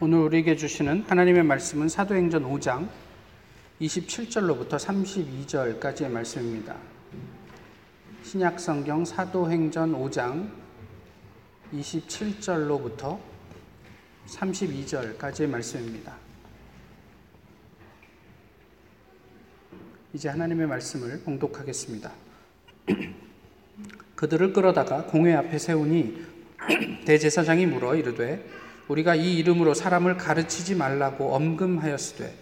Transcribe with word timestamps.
오늘 0.00 0.18
우리에게 0.18 0.54
주시는 0.54 1.06
하나님의 1.08 1.42
말씀은 1.42 1.88
사도행전 1.88 2.44
5장 2.44 2.88
27절로부터 3.80 4.76
32절까지의 4.76 6.08
말씀입니다. 6.08 6.76
신약 8.22 8.60
성경 8.60 9.04
사도행전 9.04 9.94
5장 9.94 10.50
27절로부터 11.74 13.18
32절까지의 14.28 15.48
말씀입니다. 15.48 16.14
이제 20.14 20.28
하나님의 20.28 20.68
말씀을 20.68 21.22
봉독하겠습니다. 21.22 22.12
그들을 24.14 24.52
끌어다가 24.52 25.06
공회 25.06 25.34
앞에 25.34 25.58
세우니 25.58 26.24
대제사장이 27.04 27.66
물어 27.66 27.96
이르되 27.96 28.57
우리가 28.88 29.14
이 29.14 29.36
이름으로 29.38 29.74
사람을 29.74 30.16
가르치지 30.16 30.74
말라고 30.74 31.34
엄금하였으되 31.34 32.32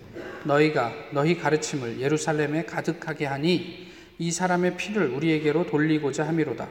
너희가 0.45 0.93
너희 1.13 1.37
가르침을 1.37 2.01
예루살렘에 2.01 2.65
가득하게 2.65 3.27
하니 3.27 3.89
이 4.19 4.31
사람의 4.31 4.77
피를 4.77 5.09
우리에게로 5.09 5.67
돌리고자 5.67 6.27
함이로다. 6.27 6.69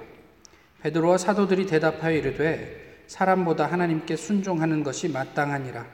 베드로와 0.81 1.17
사도들이 1.17 1.65
대답하여 1.65 2.15
이르되 2.15 3.03
사람보다 3.07 3.65
하나님께 3.65 4.15
순종하는 4.15 4.83
것이 4.83 5.09
마땅하니라. 5.09 5.85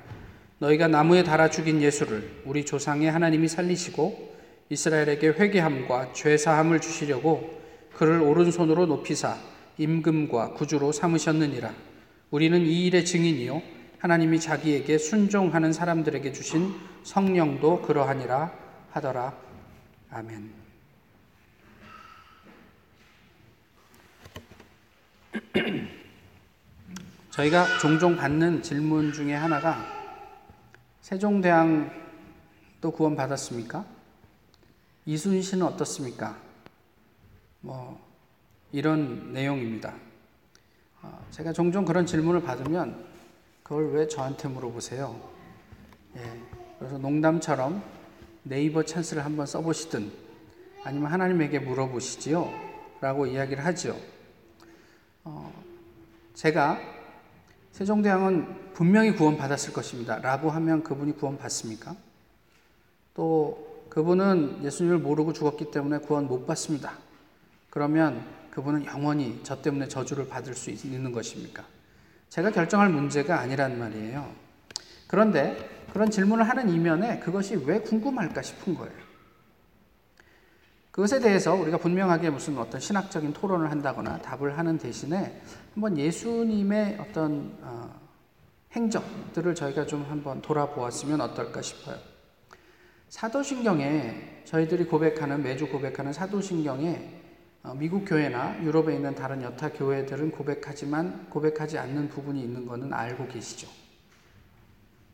너희가 0.59 0.87
나무에 0.87 1.23
달아 1.23 1.49
죽인 1.49 1.81
예수를 1.81 2.43
우리 2.45 2.63
조상의 2.65 3.09
하나님이 3.09 3.47
살리시고 3.47 4.35
이스라엘에게 4.69 5.29
회개함과 5.29 6.13
죄 6.13 6.37
사함을 6.37 6.79
주시려고 6.79 7.59
그를 7.93 8.21
오른손으로 8.21 8.85
높이사 8.85 9.37
임금과 9.77 10.53
구주로 10.53 10.91
삼으셨느니라. 10.91 11.90
우리는 12.31 12.65
이 12.65 12.87
일의 12.87 13.05
증인이요 13.05 13.61
하나님이 13.99 14.39
자기에게 14.39 14.97
순종하는 14.97 15.73
사람들에게 15.73 16.31
주신 16.31 16.73
성령도 17.03 17.81
그러하니라 17.81 18.51
하더라. 18.91 19.37
아멘. 20.09 20.53
저희가 27.31 27.79
종종 27.79 28.15
받는 28.15 28.63
질문 28.63 29.11
중에 29.11 29.33
하나가 29.33 29.85
세종대왕도 31.01 32.91
구원 32.93 33.17
받았습니까? 33.17 33.85
이순신은 35.05 35.65
어떻습니까? 35.65 36.37
뭐 37.59 37.99
이런 38.71 39.33
내용입니다. 39.33 40.10
어, 41.01 41.25
제가 41.31 41.53
종종 41.53 41.85
그런 41.85 42.05
질문을 42.05 42.43
받으면 42.43 43.05
그걸 43.63 43.91
왜 43.93 44.07
저한테 44.07 44.47
물어보세요? 44.47 45.19
예, 46.17 46.39
그래서 46.77 46.97
농담처럼 46.97 47.81
네이버 48.43 48.83
찬스를 48.83 49.23
한번 49.23 49.45
써보시든 49.45 50.11
아니면 50.83 51.11
하나님에게 51.11 51.59
물어보시지요? 51.59 52.49
라고 53.01 53.25
이야기를 53.25 53.65
하죠. 53.65 53.97
어, 55.23 55.51
제가 56.33 56.79
세종대왕은 57.71 58.73
분명히 58.73 59.15
구원받았을 59.15 59.73
것입니다. 59.73 60.19
라고 60.19 60.49
하면 60.49 60.83
그분이 60.83 61.17
구원받습니까? 61.17 61.95
또 63.13 63.85
그분은 63.89 64.63
예수님을 64.63 64.99
모르고 64.99 65.33
죽었기 65.33 65.71
때문에 65.71 65.99
구원 65.99 66.27
못 66.27 66.45
받습니다. 66.45 66.93
그러면 67.69 68.25
그분은 68.51 68.85
영원히 68.85 69.39
저 69.43 69.61
때문에 69.61 69.87
저주를 69.87 70.27
받을 70.27 70.53
수 70.53 70.69
있는 70.69 71.11
것입니까? 71.11 71.63
제가 72.29 72.51
결정할 72.51 72.89
문제가 72.89 73.39
아니란 73.39 73.79
말이에요. 73.79 74.31
그런데 75.07 75.85
그런 75.91 76.09
질문을 76.09 76.47
하는 76.47 76.69
이면에 76.69 77.19
그것이 77.19 77.55
왜 77.65 77.79
궁금할까 77.79 78.41
싶은 78.41 78.75
거예요. 78.75 79.11
그것에 80.91 81.19
대해서 81.19 81.53
우리가 81.55 81.77
분명하게 81.77 82.29
무슨 82.29 82.57
어떤 82.57 82.79
신학적인 82.81 83.33
토론을 83.33 83.71
한다거나 83.71 84.19
답을 84.19 84.57
하는 84.57 84.77
대신에 84.77 85.41
한번 85.73 85.97
예수님의 85.97 86.97
어떤 86.99 87.57
어, 87.61 87.93
행적들을 88.73 89.55
저희가 89.55 89.85
좀 89.85 90.05
한번 90.09 90.41
돌아보았으면 90.41 91.21
어떨까 91.21 91.61
싶어요. 91.61 91.97
사도신경에 93.09 94.43
저희들이 94.45 94.85
고백하는 94.85 95.43
매주 95.43 95.69
고백하는 95.69 96.13
사도신경에 96.13 96.87
어, 96.89 97.20
미국 97.75 98.05
교회나 98.05 98.61
유럽에 98.63 98.95
있는 98.95 99.13
다른 99.13 99.43
여타 99.43 99.69
교회들은 99.69 100.31
고백하지만 100.31 101.29
고백하지 101.29 101.77
않는 101.77 102.09
부분이 102.09 102.41
있는 102.41 102.65
것은 102.65 102.91
알고 102.91 103.27
계시죠. 103.27 103.67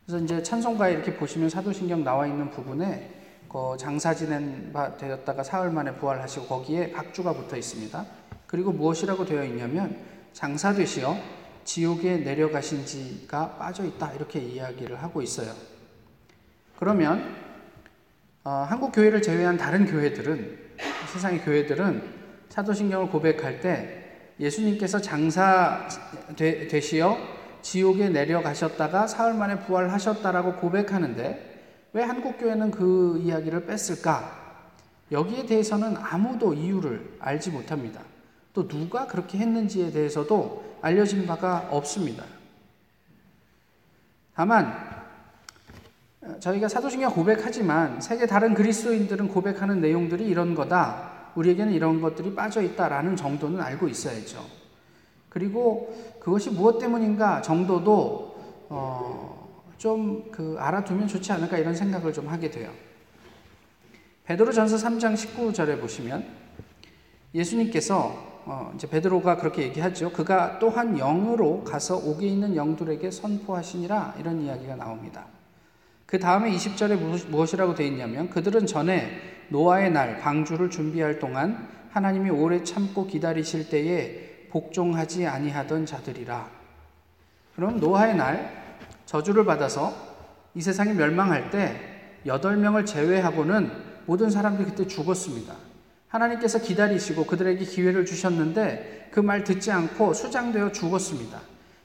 그래서 0.06 0.24
이제 0.24 0.42
찬송가에 0.42 0.94
이렇게 0.94 1.14
보시면 1.16 1.50
사도신경 1.50 2.06
나와 2.06 2.26
있는 2.26 2.50
부분에 2.50 3.14
그 3.50 3.76
장사 3.78 4.14
지낸 4.14 4.72
바 4.72 4.96
되었다가 4.96 5.44
사흘 5.44 5.72
만에 5.72 5.96
부활하시고 5.96 6.48
거기에 6.48 6.94
박주가 6.94 7.34
붙어 7.34 7.58
있습니다. 7.58 8.06
그리고 8.46 8.72
무엇이라고 8.72 9.26
되어 9.26 9.44
있냐면 9.44 9.98
장사 10.32 10.74
되시어 10.74 11.18
지옥에 11.66 12.18
내려가신 12.20 12.86
지가 12.86 13.56
빠져 13.58 13.84
있다 13.84 14.14
이렇게 14.14 14.40
이야기를 14.40 15.04
하고 15.04 15.22
있어요. 15.22 15.52
그러면 16.80 17.36
어, 18.46 18.66
한국 18.70 18.94
교회를 18.94 19.22
제외한 19.22 19.58
다른 19.58 19.86
교회들은 19.86 20.58
세상의 21.12 21.42
교회들은 21.42 22.17
사도신경을 22.50 23.10
고백할 23.10 23.62
때 23.62 24.04
예수님께서 24.40 25.02
장사 25.02 25.88
되, 26.36 26.80
시어 26.80 27.18
지옥에 27.62 28.10
내려가셨다가 28.10 29.08
사흘 29.08 29.34
만에 29.34 29.60
부활하셨다라고 29.60 30.56
고백하는데 30.56 31.48
왜 31.94 32.04
한국 32.04 32.38
교회는 32.38 32.72
그 32.72 33.20
이야기를 33.24 33.66
뺐을까? 33.66 34.48
여기에 35.12 35.46
대해서는 35.46 35.96
아무도 35.98 36.54
이유를 36.54 37.18
알지 37.20 37.52
못합니다. 37.52 38.02
또 38.54 38.68
누가 38.68 39.08
그렇게 39.08 39.38
했는지에 39.38 39.92
대해서도 39.92 40.78
알려진 40.82 41.26
바가 41.26 41.68
없습니다. 41.72 42.24
다만 44.36 44.74
저희가 46.40 46.68
사도신경 46.68 47.14
고백하지만 47.14 48.02
세계 48.02 48.28
다른 48.28 48.54
그리스도인들은 48.54 49.30
고백하는 49.30 49.82
내용들이 49.82 50.28
이런 50.28 50.56
거다. 50.56 51.17
우리에게는 51.38 51.74
이런 51.74 52.02
것들이 52.02 52.34
빠져 52.36 52.62
있다라는 52.62 53.16
정도는 53.16 53.62
알고 53.62 53.88
있어야죠. 53.88 54.44
그리고 55.30 55.96
그것이 56.20 56.50
무엇 56.50 56.80
때문인가 56.80 57.42
정도도 57.42 58.38
어, 58.70 59.38
좀 59.78 60.18
그 60.32 60.56
알아두면 60.60 61.08
좋지 61.08 61.32
않을까 61.32 61.58
이런 61.58 61.76
생각을 61.76 62.14
좀 62.14 62.28
하게 62.28 62.52
돼요. 62.52 62.72
베드로전서 64.26 64.76
3장 64.76 65.16
19절에 65.16 65.80
보시면 65.80 66.28
예수님께서 67.34 68.28
어, 68.46 68.72
이제 68.76 68.88
베드로가 68.88 69.38
그렇게 69.38 69.64
얘기하죠. 69.64 70.12
그가 70.12 70.60
또한 70.60 70.96
영으로 70.96 71.64
가서 71.64 71.98
옥에 71.98 72.28
있는 72.28 72.56
영들에게 72.56 73.10
선포하시니라 73.12 74.16
이런 74.20 74.42
이야기가 74.42 74.76
나옵니다. 74.76 75.26
그 76.06 76.20
다음에 76.20 76.52
20절에 76.52 77.28
무엇이라고 77.30 77.76
되어 77.76 77.88
있냐면 77.88 78.30
그들은 78.30 78.66
전에 78.66 79.37
노아의 79.50 79.92
날 79.92 80.20
방주를 80.20 80.70
준비할 80.70 81.20
동안 81.20 81.68
하나님이 81.92 82.30
오래 82.30 82.64
참고 82.64 83.08
기다리실 83.08 83.70
때에 83.70 84.48
복종하지 84.50 85.26
아니하던 85.26 85.86
자들이라. 85.86 86.50
그럼 87.56 87.80
노아의 87.80 88.16
날 88.16 88.78
저주를 89.06 89.46
받아서 89.46 89.96
이 90.54 90.62
세상이 90.62 90.94
멸망할 90.94 91.50
때 91.50 91.80
여덟 92.26 92.58
명을 92.58 92.86
제외하고는 92.86 93.72
모든 94.06 94.30
사람들이 94.30 94.70
그때 94.70 94.88
죽었습니다. 94.88 95.56
하나님께서 96.08 96.60
기다리시고 96.60 97.26
그들에게 97.26 97.64
기회를 97.66 98.06
주셨는데 98.06 99.10
그 99.12 99.20
말 99.20 99.44
듣지 99.44 99.72
않고 99.72 100.14
수장되어 100.14 100.72
죽었습니다. 100.72 101.42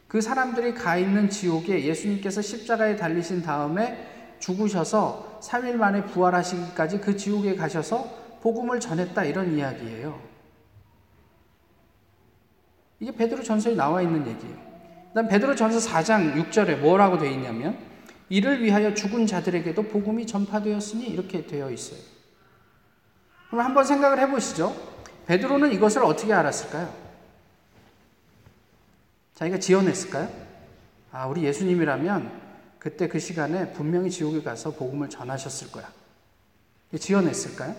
그 0.07 0.21
사람들이 0.21 0.75
가 0.75 0.97
있는 0.99 1.31
지옥에 1.31 1.85
예수님께서 1.85 2.43
십자가에 2.43 2.97
달리신 2.97 3.43
다음에 3.43 4.12
죽으셔서 4.43 5.39
3일 5.41 5.77
만에 5.77 6.05
부활하시기까지 6.05 7.01
그 7.01 7.17
지옥에 7.17 7.55
가셔서 7.55 8.05
복음을 8.41 8.81
전했다 8.81 9.25
이런 9.25 9.57
이야기예요. 9.57 10.21
이게 12.99 13.13
베드로 13.15 13.43
전서에 13.43 13.75
나와 13.75 14.03
있는 14.03 14.27
얘기예요. 14.27 14.57
그다음 15.09 15.29
베드로 15.29 15.55
전서 15.55 15.79
4장 15.89 16.35
6절에 16.51 16.79
뭐라고 16.79 17.19
되어 17.19 17.31
있냐면 17.31 17.79
이를 18.29 18.63
위하여 18.63 18.95
죽은 18.95 19.27
자들에게도 19.27 19.85
복음이 19.85 20.27
전파되었으니 20.27 21.07
이렇게 21.07 21.47
되어 21.47 21.71
있어요. 21.71 22.01
그럼 23.49 23.65
한번 23.65 23.85
생각을 23.85 24.19
해 24.19 24.29
보시죠. 24.29 24.75
베드로는 25.27 25.73
이것을 25.73 26.03
어떻게 26.03 26.33
알았을까요? 26.33 26.93
자기가 29.35 29.59
지어냈을까요? 29.59 30.29
아, 31.13 31.27
우리 31.27 31.45
예수님이라면 31.45 32.42
그때 32.83 33.07
그 33.07 33.21
시간에 33.21 33.73
분명히 33.73 34.11
지옥에 34.11 34.43
가서 34.43 34.73
복음을 34.73 35.09
전하셨을 35.09 35.71
거야. 35.71 35.89
지어냈을까요? 36.99 37.77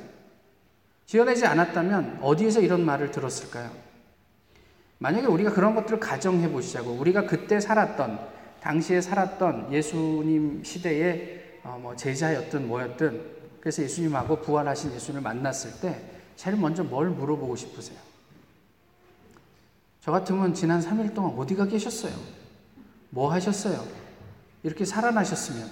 지어내지 1.06 1.46
않았다면 1.46 2.20
어디에서 2.22 2.62
이런 2.62 2.86
말을 2.86 3.12
들었을까요? 3.12 3.70
만약에 5.00 5.28
우리가 5.28 5.52
그런 5.52 5.76
것들을 5.76 6.00
가정해 6.00 6.50
보시자고 6.50 6.92
우리가 6.92 7.26
그때 7.26 7.60
살았던 7.60 8.18
당시에 8.62 9.02
살았던 9.02 9.74
예수님 9.74 10.64
시대의 10.64 11.60
어, 11.66 11.78
뭐 11.82 11.98
제자였든 11.98 12.66
뭐였든 12.66 13.26
그래서 13.60 13.84
예수님하고 13.84 14.40
부활하신 14.40 14.94
예수님을 14.94 15.22
만났을 15.22 15.82
때 15.82 16.02
제일 16.38 16.56
먼저 16.56 16.82
뭘 16.82 17.10
물어보고 17.10 17.58
싶으세요? 17.58 18.00
저 20.00 20.14
같으면 20.14 20.54
지난 20.54 20.80
3일 20.80 21.14
동안 21.14 21.38
어디가 21.38 21.66
계셨어요? 21.66 22.14
뭐 23.10 23.30
하셨어요? 23.34 24.03
이렇게 24.64 24.86
살아나셨으면 24.86 25.70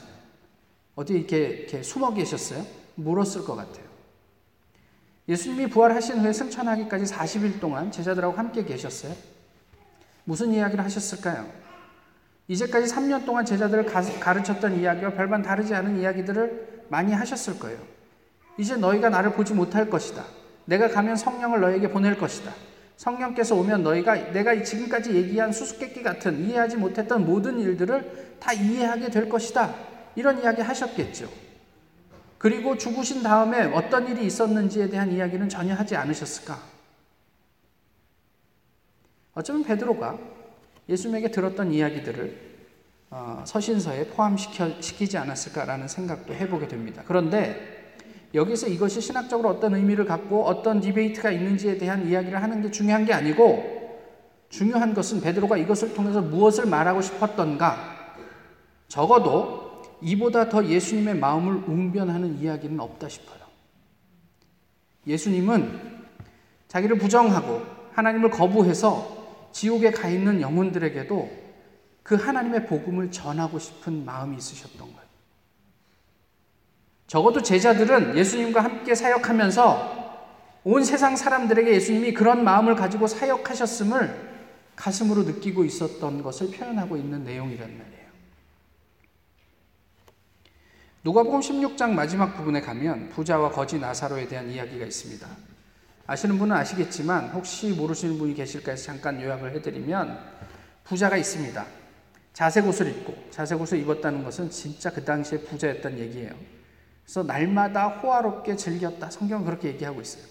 어디 0.95 1.13
이렇게, 1.13 1.37
이렇게 1.37 1.83
숨어 1.83 2.13
계셨어요? 2.13 2.65
물었을 2.95 3.43
것 3.43 3.55
같아요. 3.55 3.85
예수님이 5.27 5.69
부활하신 5.69 6.19
후에 6.19 6.33
승천하기까지 6.33 7.05
40일 7.05 7.59
동안 7.59 7.91
제자들하고 7.91 8.37
함께 8.37 8.65
계셨어요? 8.65 9.15
무슨 10.25 10.51
이야기를 10.51 10.83
하셨을까요? 10.83 11.49
이제까지 12.47 12.93
3년 12.93 13.25
동안 13.25 13.45
제자들을 13.45 13.85
가르쳤던 13.85 14.79
이야기와 14.79 15.11
별반 15.11 15.41
다르지 15.41 15.73
않은 15.73 15.99
이야기들을 16.01 16.85
많이 16.89 17.13
하셨을 17.13 17.59
거예요. 17.59 17.79
이제 18.57 18.75
너희가 18.75 19.09
나를 19.09 19.33
보지 19.33 19.53
못할 19.53 19.89
것이다. 19.89 20.25
내가 20.65 20.89
가면 20.89 21.15
성령을 21.15 21.61
너에게 21.61 21.89
보낼 21.89 22.17
것이다. 22.17 22.53
성령께서 23.01 23.55
오면 23.55 23.81
너희가 23.81 24.31
내가 24.31 24.61
지금까지 24.61 25.15
얘기한 25.15 25.51
수수께끼 25.51 26.03
같은 26.03 26.45
이해하지 26.45 26.77
못했던 26.77 27.25
모든 27.25 27.59
일들을 27.59 28.37
다 28.39 28.53
이해하게 28.53 29.09
될 29.09 29.27
것이다. 29.27 29.73
이런 30.15 30.39
이야기 30.39 30.61
하셨겠죠. 30.61 31.27
그리고 32.37 32.77
죽으신 32.77 33.23
다음에 33.23 33.63
어떤 33.73 34.07
일이 34.07 34.23
있었는지에 34.27 34.89
대한 34.89 35.11
이야기는 35.11 35.49
전혀 35.49 35.73
하지 35.73 35.95
않으셨을까? 35.95 36.59
어쩌면 39.33 39.63
베드로가 39.63 40.19
예수님에게 40.87 41.31
들었던 41.31 41.71
이야기들을 41.71 42.51
어, 43.09 43.43
서신서에 43.47 44.09
포함시키지 44.09 45.17
않았을까라는 45.17 45.87
생각도 45.87 46.35
해보게 46.35 46.67
됩니다. 46.67 47.01
그런데 47.07 47.80
여기서 48.33 48.67
이것이 48.67 49.01
신학적으로 49.01 49.49
어떤 49.49 49.75
의미를 49.75 50.05
갖고 50.05 50.45
어떤 50.45 50.79
디베이트가 50.79 51.31
있는지에 51.31 51.77
대한 51.77 52.07
이야기를 52.07 52.41
하는 52.41 52.61
게 52.61 52.71
중요한 52.71 53.05
게 53.05 53.13
아니고 53.13 53.81
중요한 54.49 54.93
것은 54.93 55.21
베드로가 55.21 55.57
이것을 55.57 55.93
통해서 55.93 56.21
무엇을 56.21 56.65
말하고 56.65 57.01
싶었던가 57.01 57.77
적어도 58.87 59.81
이보다 60.01 60.49
더 60.49 60.65
예수님의 60.65 61.15
마음을 61.15 61.63
웅변하는 61.67 62.39
이야기는 62.39 62.79
없다 62.79 63.07
싶어요. 63.07 63.39
예수님은 65.07 66.01
자기를 66.67 66.97
부정하고 66.97 67.61
하나님을 67.93 68.29
거부해서 68.29 69.49
지옥에 69.51 69.91
가 69.91 70.07
있는 70.07 70.41
영혼들에게도 70.41 71.29
그 72.03 72.15
하나님의 72.15 72.65
복음을 72.67 73.11
전하고 73.11 73.59
싶은 73.59 74.05
마음이 74.05 74.37
있으셨던 74.37 74.79
거예요. 74.79 75.00
적어도 77.11 77.41
제자들은 77.41 78.15
예수님과 78.15 78.63
함께 78.63 78.95
사역하면서 78.95 80.21
온 80.63 80.85
세상 80.85 81.17
사람들에게 81.17 81.69
예수님이 81.69 82.13
그런 82.13 82.45
마음을 82.45 82.73
가지고 82.75 83.05
사역하셨음을 83.05 84.31
가슴으로 84.77 85.23
느끼고 85.23 85.65
있었던 85.65 86.23
것을 86.23 86.51
표현하고 86.51 86.95
있는 86.95 87.25
내용이란 87.25 87.67
말이에요. 87.69 88.07
누가복음 91.03 91.41
16장 91.41 91.89
마지막 91.89 92.33
부분에 92.33 92.61
가면 92.61 93.09
부자와 93.09 93.51
거지 93.51 93.77
나사로에 93.77 94.29
대한 94.29 94.49
이야기가 94.49 94.85
있습니다. 94.85 95.27
아시는 96.07 96.39
분은 96.39 96.55
아시겠지만 96.55 97.31
혹시 97.31 97.71
모르시는 97.71 98.19
분이 98.19 98.35
계실까 98.35 98.71
해서 98.71 98.85
잠깐 98.85 99.21
요약을 99.21 99.53
해드리면 99.55 100.17
부자가 100.85 101.17
있습니다. 101.17 101.65
자색 102.31 102.65
옷을 102.65 102.87
입고 102.87 103.31
자색 103.31 103.59
옷을 103.59 103.79
입었다는 103.79 104.23
것은 104.23 104.49
진짜 104.49 104.89
그 104.89 105.03
당시에 105.03 105.39
부자였던 105.39 105.99
얘기예요. 105.99 106.60
그래서 107.11 107.23
날마다 107.23 107.89
호화롭게 107.89 108.55
즐겼다. 108.55 109.09
성경은 109.09 109.43
그렇게 109.43 109.67
얘기하고 109.67 109.99
있어요. 109.99 110.23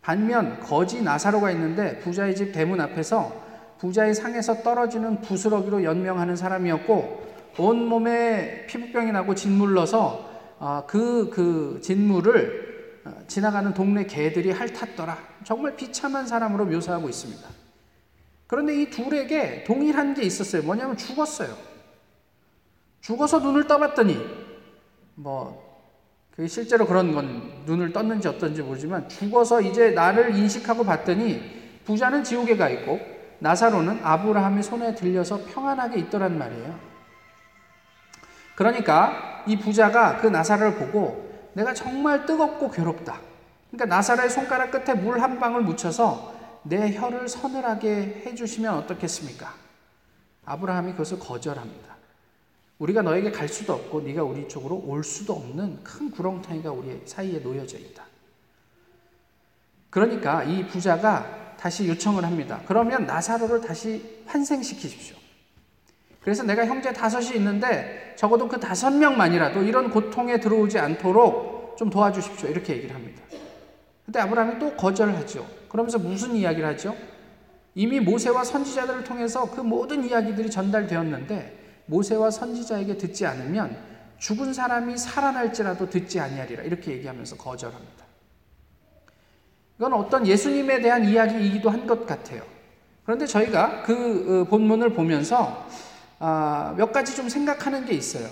반면 0.00 0.60
거지 0.60 1.02
나사로가 1.02 1.50
있는데 1.50 1.98
부자의 1.98 2.36
집 2.36 2.52
대문 2.52 2.80
앞에서 2.80 3.32
부자의 3.80 4.14
상에서 4.14 4.62
떨어지는 4.62 5.22
부스러기로 5.22 5.82
연명하는 5.82 6.36
사람이었고 6.36 7.24
온 7.58 7.88
몸에 7.88 8.64
피부병이 8.66 9.10
나고 9.10 9.34
짓물러서 9.34 10.84
그, 10.86 11.30
그 11.30 11.80
진물을 11.82 13.02
어, 13.06 13.12
지나가는 13.26 13.74
동네 13.74 14.06
개들이 14.06 14.52
핥았더라. 14.52 15.18
정말 15.42 15.74
비참한 15.74 16.28
사람으로 16.28 16.64
묘사하고 16.66 17.08
있습니다. 17.08 17.42
그런데 18.46 18.80
이 18.80 18.88
둘에게 18.88 19.64
동일한 19.64 20.14
게 20.14 20.22
있었어요. 20.22 20.62
뭐냐면 20.62 20.96
죽었어요. 20.96 21.54
죽어서 23.00 23.40
눈을 23.40 23.66
떠봤더니 23.66 24.16
뭐 25.16 25.63
그 26.36 26.48
실제로 26.48 26.86
그런 26.86 27.12
건 27.12 27.62
눈을 27.64 27.92
떴는지 27.92 28.26
어떤지 28.26 28.60
모르지만 28.60 29.08
죽어서 29.08 29.60
이제 29.60 29.90
나를 29.90 30.34
인식하고 30.34 30.84
봤더니 30.84 31.80
부자는 31.84 32.24
지옥에 32.24 32.56
가 32.56 32.68
있고 32.70 33.00
나사로는 33.38 34.00
아브라함의 34.02 34.62
손에 34.62 34.94
들려서 34.94 35.40
평안하게 35.44 35.98
있더란 36.00 36.36
말이에요. 36.36 36.78
그러니까 38.56 39.44
이 39.46 39.58
부자가 39.58 40.16
그 40.18 40.26
나사로를 40.26 40.74
보고 40.76 41.50
내가 41.52 41.72
정말 41.72 42.26
뜨겁고 42.26 42.70
괴롭다. 42.70 43.20
그러니까 43.70 43.94
나사로의 43.96 44.30
손가락 44.30 44.70
끝에 44.70 44.94
물 44.94 45.20
한 45.20 45.38
방울 45.38 45.62
묻혀서 45.62 46.34
내 46.64 46.94
혀를 46.94 47.28
서늘하게 47.28 48.22
해주시면 48.26 48.74
어떻겠습니까? 48.74 49.52
아브라함이 50.46 50.92
그것을 50.92 51.18
거절합니다. 51.18 51.93
우리가 52.78 53.02
너에게 53.02 53.30
갈 53.30 53.48
수도 53.48 53.72
없고 53.72 54.00
네가 54.00 54.24
우리 54.24 54.48
쪽으로 54.48 54.82
올 54.86 55.04
수도 55.04 55.34
없는 55.34 55.82
큰 55.84 56.10
구렁텅이가 56.10 56.72
우리 56.72 57.00
사이에 57.04 57.38
놓여져 57.38 57.78
있다. 57.78 58.04
그러니까 59.90 60.42
이 60.42 60.66
부자가 60.66 61.54
다시 61.56 61.88
요청을 61.88 62.24
합니다. 62.24 62.60
그러면 62.66 63.06
나사로를 63.06 63.60
다시 63.60 64.22
환생시키십시오. 64.26 65.16
그래서 66.20 66.42
내가 66.42 66.66
형제 66.66 66.92
다섯이 66.92 67.36
있는데 67.36 68.14
적어도 68.16 68.48
그 68.48 68.58
다섯 68.58 68.90
명만이라도 68.90 69.62
이런 69.62 69.90
고통에 69.90 70.40
들어오지 70.40 70.78
않도록 70.78 71.76
좀 71.76 71.90
도와주십시오. 71.90 72.48
이렇게 72.48 72.74
얘기를 72.74 72.94
합니다. 72.94 73.22
근데 74.04 74.20
아브라함이 74.20 74.58
또 74.58 74.74
거절하죠. 74.74 75.46
그러면서 75.68 75.98
무슨 75.98 76.34
이야기를 76.34 76.66
하죠? 76.70 76.96
이미 77.74 78.00
모세와 78.00 78.44
선지자들을 78.44 79.04
통해서 79.04 79.50
그 79.50 79.60
모든 79.60 80.04
이야기들이 80.04 80.50
전달되었는데 80.50 81.63
모세와 81.86 82.30
선지자에게 82.30 82.96
듣지 82.96 83.26
않으면 83.26 83.76
죽은 84.18 84.54
사람이 84.54 84.96
살아날지라도 84.96 85.90
듣지 85.90 86.20
아니하리라 86.20 86.62
이렇게 86.62 86.92
얘기하면서 86.92 87.36
거절합니다. 87.36 88.04
이건 89.78 89.92
어떤 89.92 90.26
예수님에 90.26 90.80
대한 90.80 91.04
이야기이기도 91.04 91.68
한 91.68 91.86
것 91.86 92.06
같아요. 92.06 92.42
그런데 93.04 93.26
저희가 93.26 93.82
그 93.82 94.42
어, 94.46 94.50
본문을 94.50 94.90
보면서 94.94 95.66
아, 96.18 96.74
몇 96.76 96.92
가지 96.92 97.14
좀 97.14 97.28
생각하는 97.28 97.84
게 97.84 97.92
있어요. 97.92 98.26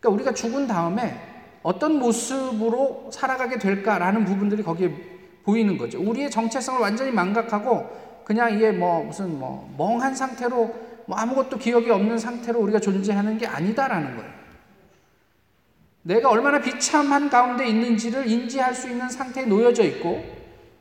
그러니까 0.00 0.14
우리가 0.14 0.32
죽은 0.34 0.66
다음에 0.66 1.20
어떤 1.62 1.98
모습으로 1.98 3.10
살아가게 3.12 3.58
될까라는 3.58 4.24
부분들이 4.24 4.62
거기에 4.62 4.94
보이는 5.44 5.76
거죠. 5.76 6.00
우리의 6.00 6.30
정체성을 6.30 6.80
완전히 6.80 7.10
망각하고 7.10 8.22
그냥 8.24 8.54
이게 8.54 8.70
뭐 8.70 9.02
무슨 9.04 9.38
뭐 9.38 9.68
멍한 9.76 10.14
상태로 10.14 10.74
뭐 11.08 11.16
아무것도 11.16 11.56
기억이 11.56 11.90
없는 11.90 12.18
상태로 12.18 12.60
우리가 12.60 12.80
존재하는 12.80 13.38
게 13.38 13.46
아니다라는 13.46 14.14
거예요. 14.14 14.30
내가 16.02 16.28
얼마나 16.28 16.60
비참한 16.60 17.30
가운데 17.30 17.66
있는지를 17.66 18.26
인지할 18.28 18.74
수 18.74 18.90
있는 18.90 19.08
상태에 19.08 19.46
놓여져 19.46 19.84
있고, 19.84 20.22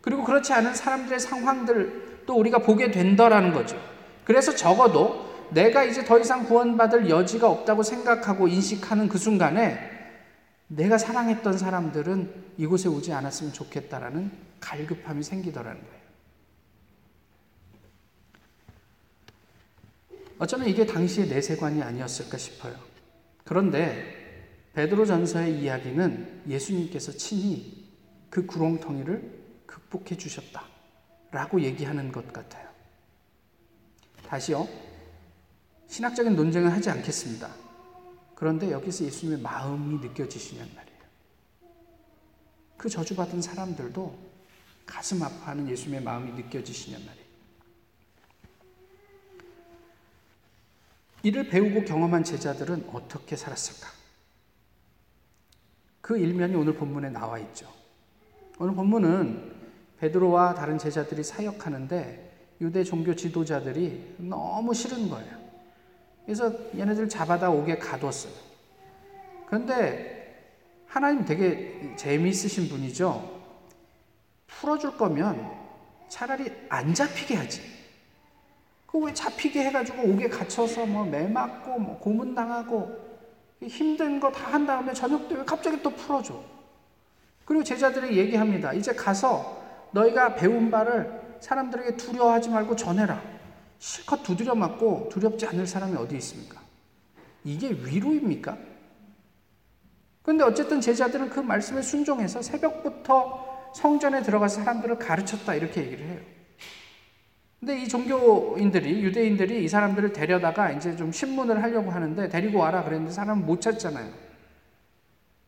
그리고 0.01 0.25
그렇지 0.25 0.51
않은 0.51 0.75
사람들의 0.75 1.17
상황들 1.17 2.23
또 2.25 2.35
우리가 2.35 2.57
보게 2.57 2.91
된다라는 2.91 3.53
거죠. 3.53 3.81
그래서 4.25 4.53
적어도 4.53 5.47
내가 5.51 5.85
이제 5.85 6.03
더 6.03 6.19
이상 6.19 6.43
구원받을 6.43 7.09
여지가 7.09 7.49
없다고 7.49 7.83
생각하고 7.83 8.49
인식하는 8.49 9.07
그 9.07 9.17
순간에 9.17 9.79
내가 10.67 10.97
사랑했던 10.97 11.57
사람들은 11.57 12.33
이곳에 12.57 12.89
오지 12.89 13.13
않았으면 13.13 13.53
좋겠다라는 13.53 14.29
갈급함이 14.59 15.23
생기더라는 15.23 15.79
거예요. 15.79 15.96
어쩌면 20.39 20.67
이게 20.67 20.85
당시의 20.85 21.27
내세관이 21.27 21.81
아니었을까 21.81 22.37
싶어요. 22.37 22.75
그런데 23.43 24.17
베드로 24.73 25.05
전서의 25.05 25.59
이야기는 25.59 26.43
예수님께서 26.47 27.11
친히 27.13 27.87
그 28.29 28.45
구렁텅이를 28.45 29.37
극복해 29.65 30.15
주셨다. 30.17 30.63
라고 31.31 31.59
얘기하는 31.61 32.11
것 32.11 32.31
같아요. 32.31 32.69
다시요. 34.27 34.67
신학적인 35.87 36.35
논쟁은 36.35 36.69
하지 36.69 36.89
않겠습니다. 36.89 37.49
그런데 38.35 38.71
여기서 38.71 39.05
예수님의 39.05 39.41
마음이 39.41 39.99
느껴지시냔 39.99 40.59
말이에요. 40.75 40.97
그 42.77 42.87
저주받은 42.87 43.41
사람들도 43.41 44.17
가슴 44.85 45.23
아파하는 45.23 45.67
예수님의 45.69 46.03
마음이 46.03 46.31
느껴지시냔 46.33 47.05
말이에요. 47.05 47.26
이를 51.23 51.47
배우고 51.49 51.83
경험한 51.85 52.23
제자들은 52.23 52.89
어떻게 52.93 53.35
살았을까? 53.35 53.89
그 56.01 56.17
일면이 56.17 56.55
오늘 56.55 56.75
본문에 56.75 57.09
나와 57.09 57.37
있죠. 57.39 57.67
오늘 58.59 58.73
본문은 58.75 59.55
베드로와 59.99 60.53
다른 60.53 60.77
제자들이 60.77 61.23
사역하는데 61.23 62.55
유대 62.61 62.83
종교 62.83 63.15
지도자들이 63.15 64.15
너무 64.17 64.73
싫은 64.73 65.09
거예요. 65.09 65.37
그래서 66.25 66.53
얘네들 66.77 67.09
잡아다 67.09 67.49
오게 67.49 67.77
가뒀어요. 67.77 68.33
그런데 69.47 70.17
하나님 70.87 71.25
되게 71.25 71.95
재미있으신 71.95 72.69
분이죠. 72.69 73.37
풀어줄 74.47 74.97
거면 74.97 75.51
차라리 76.09 76.51
안 76.69 76.93
잡히게 76.93 77.35
하지. 77.35 77.76
그왜 78.99 79.13
잡히게 79.13 79.63
해가지고 79.65 80.03
옥에 80.09 80.27
갇혀서 80.27 80.85
뭐 80.87 81.05
매맞고 81.05 81.79
뭐 81.79 81.99
고문당하고 81.99 83.05
힘든 83.61 84.19
거 84.19 84.31
다 84.31 84.51
한 84.51 84.65
다음에 84.65 84.93
저녁 84.93 85.27
때 85.29 85.35
왜 85.35 85.43
갑자기 85.45 85.81
또 85.83 85.89
풀어줘. 85.91 86.33
그리고 87.45 87.63
제자들에게 87.63 88.15
얘기합니다. 88.15 88.73
이제 88.73 88.93
가서 88.93 89.61
너희가 89.91 90.35
배운 90.35 90.69
바를 90.71 91.37
사람들에게 91.39 91.95
두려워하지 91.97 92.49
말고 92.49 92.75
전해라. 92.75 93.21
실컷 93.79 94.23
두드려 94.23 94.55
맞고 94.55 95.09
두렵지 95.11 95.45
않을 95.45 95.67
사람이 95.67 95.95
어디 95.95 96.17
있습니까? 96.17 96.59
이게 97.43 97.69
위로입니까? 97.69 98.57
근데 100.23 100.43
어쨌든 100.43 100.81
제자들은 100.81 101.29
그 101.29 101.39
말씀에 101.39 101.81
순종해서 101.81 102.41
새벽부터 102.41 103.71
성전에 103.75 104.23
들어가서 104.23 104.61
사람들을 104.61 104.97
가르쳤다 104.97 105.53
이렇게 105.55 105.81
얘기를 105.83 106.05
해요. 106.05 106.19
근데 107.59 107.81
이 107.81 107.87
종교인들이 107.87 109.03
유대인들이 109.03 109.63
이 109.63 109.67
사람들을 109.67 110.13
데려다가 110.13 110.71
이제 110.71 110.95
좀 110.95 111.11
신문을 111.11 111.63
하려고 111.63 111.89
하는데 111.89 112.29
데리고 112.29 112.59
와라 112.59 112.83
그랬는데 112.83 113.11
사람은 113.11 113.45
못 113.45 113.61
찾잖아요. 113.61 114.11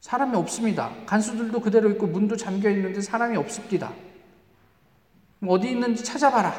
사람이 0.01 0.35
없습니다. 0.37 0.91
간수들도 1.05 1.59
그대로 1.59 1.89
있고 1.91 2.07
문도 2.07 2.35
잠겨 2.35 2.69
있는데 2.71 3.01
사람이 3.01 3.37
없습니다. 3.37 3.93
어디 5.45 5.69
있는지 5.71 6.03
찾아봐라. 6.03 6.53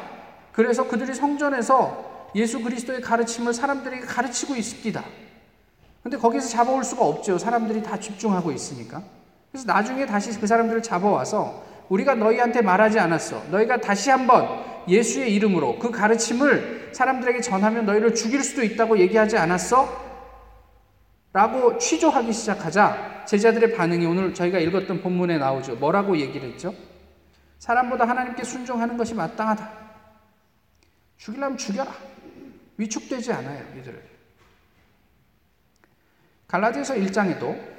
그래서 0.53 0.87
그들이 0.87 1.13
성전에서 1.13 2.29
예수 2.35 2.61
그리스도의 2.61 3.01
가르침을 3.01 3.53
사람들에게 3.53 4.05
가르치고 4.05 4.55
있습니다. 4.55 5.03
근데 6.01 6.17
거기서 6.17 6.47
잡아올 6.47 6.83
수가 6.83 7.05
없죠. 7.05 7.37
사람들이 7.37 7.83
다 7.83 7.99
집중하고 7.99 8.51
있으니까. 8.51 9.03
그래서 9.51 9.67
나중에 9.67 10.05
다시 10.05 10.31
그 10.39 10.47
사람들을 10.47 10.81
잡아와서 10.81 11.63
우리가 11.91 12.15
너희한테 12.15 12.61
말하지 12.61 12.99
않았어. 12.99 13.43
너희가 13.51 13.81
다시 13.81 14.09
한번 14.09 14.63
예수의 14.87 15.35
이름으로 15.35 15.77
그 15.77 15.91
가르침을 15.91 16.91
사람들에게 16.93 17.41
전하면 17.41 17.85
너희를 17.85 18.15
죽일 18.15 18.43
수도 18.43 18.63
있다고 18.63 18.97
얘기하지 18.99 19.37
않았어? 19.37 20.01
라고 21.33 21.77
취조하기 21.77 22.31
시작하자 22.31 23.25
제자들의 23.25 23.75
반응이 23.75 24.05
오늘 24.05 24.33
저희가 24.33 24.59
읽었던 24.59 25.01
본문에 25.01 25.37
나오죠. 25.37 25.75
뭐라고 25.75 26.17
얘기를 26.17 26.49
했죠? 26.49 26.73
사람보다 27.59 28.07
하나님께 28.07 28.43
순종하는 28.43 28.95
것이 28.95 29.13
마땅하다. 29.13 29.69
죽이려면 31.17 31.57
죽여라. 31.57 31.93
위축되지 32.77 33.33
않아요, 33.33 33.65
이들을. 33.77 34.01
갈라디아서 36.47 36.95
1장에도 36.95 37.70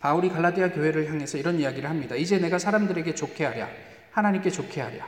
바울이 0.00 0.30
갈라디아 0.30 0.72
교회를 0.72 1.08
향해서 1.10 1.36
이런 1.38 1.58
이야기를 1.60 1.88
합니다. 1.88 2.16
이제 2.16 2.38
내가 2.38 2.58
사람들에게 2.58 3.14
좋게 3.14 3.44
하랴. 3.44 3.68
하나님께 4.10 4.50
좋게 4.50 4.80
하랴. 4.80 5.06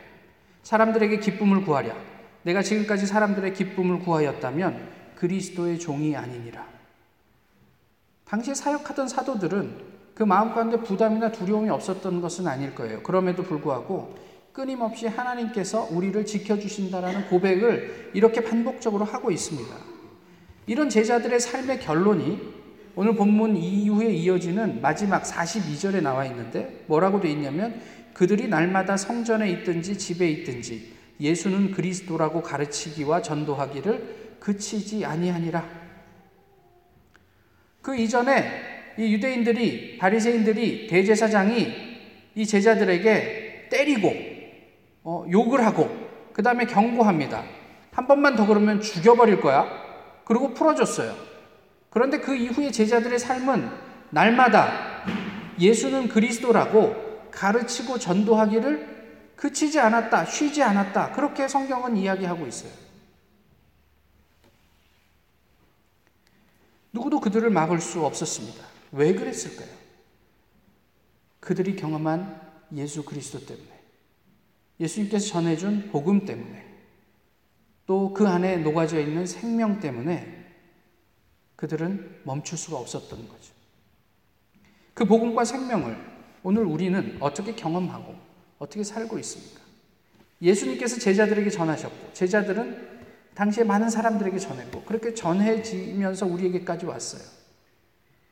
사람들에게 0.62 1.18
기쁨을 1.18 1.64
구하랴. 1.64 1.94
내가 2.42 2.62
지금까지 2.62 3.06
사람들의 3.06 3.54
기쁨을 3.54 4.00
구하였다면 4.00 4.88
그리스도의 5.16 5.78
종이 5.78 6.14
아니니라. 6.14 6.66
당시에 8.26 8.54
사역하던 8.54 9.08
사도들은 9.08 9.92
그 10.14 10.22
마음 10.22 10.52
가운데 10.52 10.76
부담이나 10.76 11.32
두려움이 11.32 11.70
없었던 11.70 12.20
것은 12.20 12.46
아닐 12.46 12.75
거예요. 12.75 13.02
그럼에도 13.02 13.42
불구하고 13.42 14.14
끊임없이 14.52 15.06
하나님께서 15.06 15.88
우리를 15.90 16.26
지켜주신다라는 16.26 17.28
고백을 17.28 18.11
이렇게 18.12 18.42
반복적으로 18.42 19.06
하고 19.06 19.30
있습니다. 19.30 19.75
이런 20.66 20.90
제자들의 20.90 21.40
삶의 21.40 21.80
결론이 21.80 22.62
오늘 22.94 23.14
본문 23.14 23.56
이후에 23.56 24.12
이어지는 24.12 24.82
마지막 24.82 25.22
42절에 25.22 26.02
나와 26.02 26.26
있는데 26.26 26.84
뭐라고 26.87 27.20
돼 27.20 27.30
있냐면 27.30 27.80
그들이 28.12 28.49
날마다 28.49 28.96
성전에 28.99 29.49
있든지 29.50 29.96
집에 29.96 30.28
있든지 30.28 30.92
예수는 31.18 31.70
그리스도라고 31.72 32.42
가르치기와 32.42 33.22
전도하기를 33.22 34.37
그치지 34.40 35.06
아니하니라. 35.06 35.64
그 37.80 37.96
이전에 37.96 38.44
이 38.99 39.14
유대인들이 39.14 39.96
바리새인들이 39.99 40.87
대제사장이 40.88 41.72
이 42.34 42.46
제자들에게 42.46 43.68
때리고 43.70 44.12
어, 45.02 45.25
욕을 45.30 45.64
하고 45.64 45.90
그 46.32 46.42
다음에 46.42 46.66
경고합니다. 46.66 47.42
한 47.92 48.06
번만 48.06 48.37
더 48.37 48.46
그러면 48.46 48.80
죽여버릴 48.80 49.40
거야. 49.40 49.66
그리고 50.25 50.52
풀어줬어요. 50.52 51.32
그런데 51.92 52.20
그 52.20 52.34
이후에 52.34 52.70
제자들의 52.70 53.18
삶은 53.18 53.70
날마다 54.11 55.04
예수는 55.58 56.08
그리스도라고 56.08 57.28
가르치고 57.30 57.99
전도하기를 57.99 59.34
그치지 59.37 59.78
않았다, 59.78 60.25
쉬지 60.25 60.62
않았다. 60.62 61.12
그렇게 61.12 61.46
성경은 61.49 61.96
이야기하고 61.96 62.46
있어요. 62.46 62.72
누구도 66.92 67.20
그들을 67.20 67.49
막을 67.50 67.80
수 67.80 68.04
없었습니다. 68.04 68.64
왜 68.92 69.14
그랬을까요? 69.14 69.68
그들이 71.40 71.76
경험한 71.76 72.40
예수 72.75 73.04
그리스도 73.04 73.44
때문에, 73.44 73.68
예수님께서 74.80 75.26
전해준 75.26 75.90
복음 75.90 76.25
때문에, 76.25 76.70
또 77.87 78.14
그 78.14 78.26
안에 78.28 78.58
녹아져 78.58 79.00
있는 79.00 79.26
생명 79.26 79.80
때문에 79.80 80.41
그들은 81.62 82.23
멈출 82.25 82.59
수가 82.59 82.76
없었던 82.76 83.28
거죠. 83.28 83.54
그 84.95 85.04
복음과 85.04 85.45
생명을 85.45 85.97
오늘 86.42 86.64
우리는 86.64 87.16
어떻게 87.21 87.54
경험하고 87.54 88.16
어떻게 88.59 88.83
살고 88.83 89.16
있습니까? 89.21 89.61
예수님께서 90.40 90.99
제자들에게 90.99 91.50
전하셨고, 91.50 92.14
제자들은 92.14 93.04
당시에 93.35 93.62
많은 93.62 93.90
사람들에게 93.90 94.40
전했고, 94.40 94.83
그렇게 94.83 95.14
전해지면서 95.14 96.26
우리에게까지 96.26 96.87
왔어요. 96.87 97.23